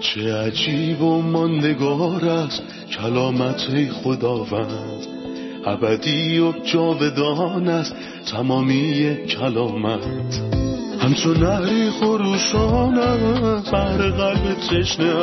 چه 0.00 0.34
عجیب 0.34 1.02
و 1.02 1.22
ماندگار 1.22 2.24
است 2.24 2.62
کلامت 2.98 3.90
خداوند. 3.92 5.17
ابدی 5.68 6.38
و 6.38 6.52
جاودان 6.64 7.68
است 7.68 7.94
تمامی 8.32 9.16
کلامت. 9.26 10.40
همچون 11.00 11.36
نهری 11.36 11.90
خروشان 11.90 12.98
است 12.98 13.70
بر 13.70 13.96
قلب 13.96 14.54
تشنه 14.54 15.14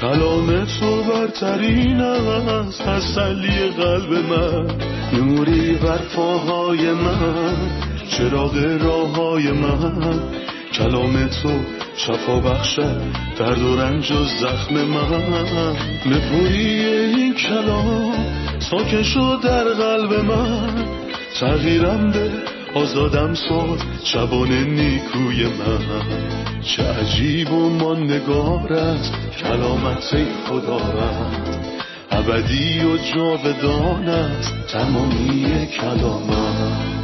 کلام 0.00 0.64
تو 0.64 1.02
برترین 1.02 2.00
است 2.00 2.82
تسلی 2.82 3.68
قلب 3.68 4.12
من. 4.12 4.66
نوری 5.12 5.74
بر 5.74 5.98
پاهای 6.16 6.92
من 6.92 7.56
چراغ 8.10 8.56
راه 8.80 9.16
های 9.16 9.50
من. 9.52 10.20
کلام 10.72 11.26
تو 11.26 11.50
شفا 11.96 12.40
بخشد 12.40 13.00
درد 13.38 13.62
و 13.62 13.76
رنج 13.76 14.12
و 14.12 14.24
زخم 14.24 14.74
من. 14.74 15.76
نپوری 16.06 16.84
این 16.86 17.34
کلام 17.34 18.47
ساکن 18.70 19.40
در 19.42 19.64
قلب 19.64 20.12
من. 20.12 20.84
تغییرم 21.40 22.10
به 22.10 22.30
آزادم 22.74 23.34
ساد 23.34 23.78
شبان 24.04 24.52
نیکوی 24.52 25.46
من. 25.46 25.80
چه 26.62 26.82
عجیب 26.82 27.52
و 27.52 27.70
ماندگار 27.70 28.72
است 28.72 29.12
کلامت 29.42 30.16
خدا 30.46 30.76
رد 30.76 31.58
ابدی 32.10 32.80
و 32.84 32.96
جاودان 32.96 34.08
است 34.08 34.54
تمامی 34.68 35.66
کلامت 35.66 36.97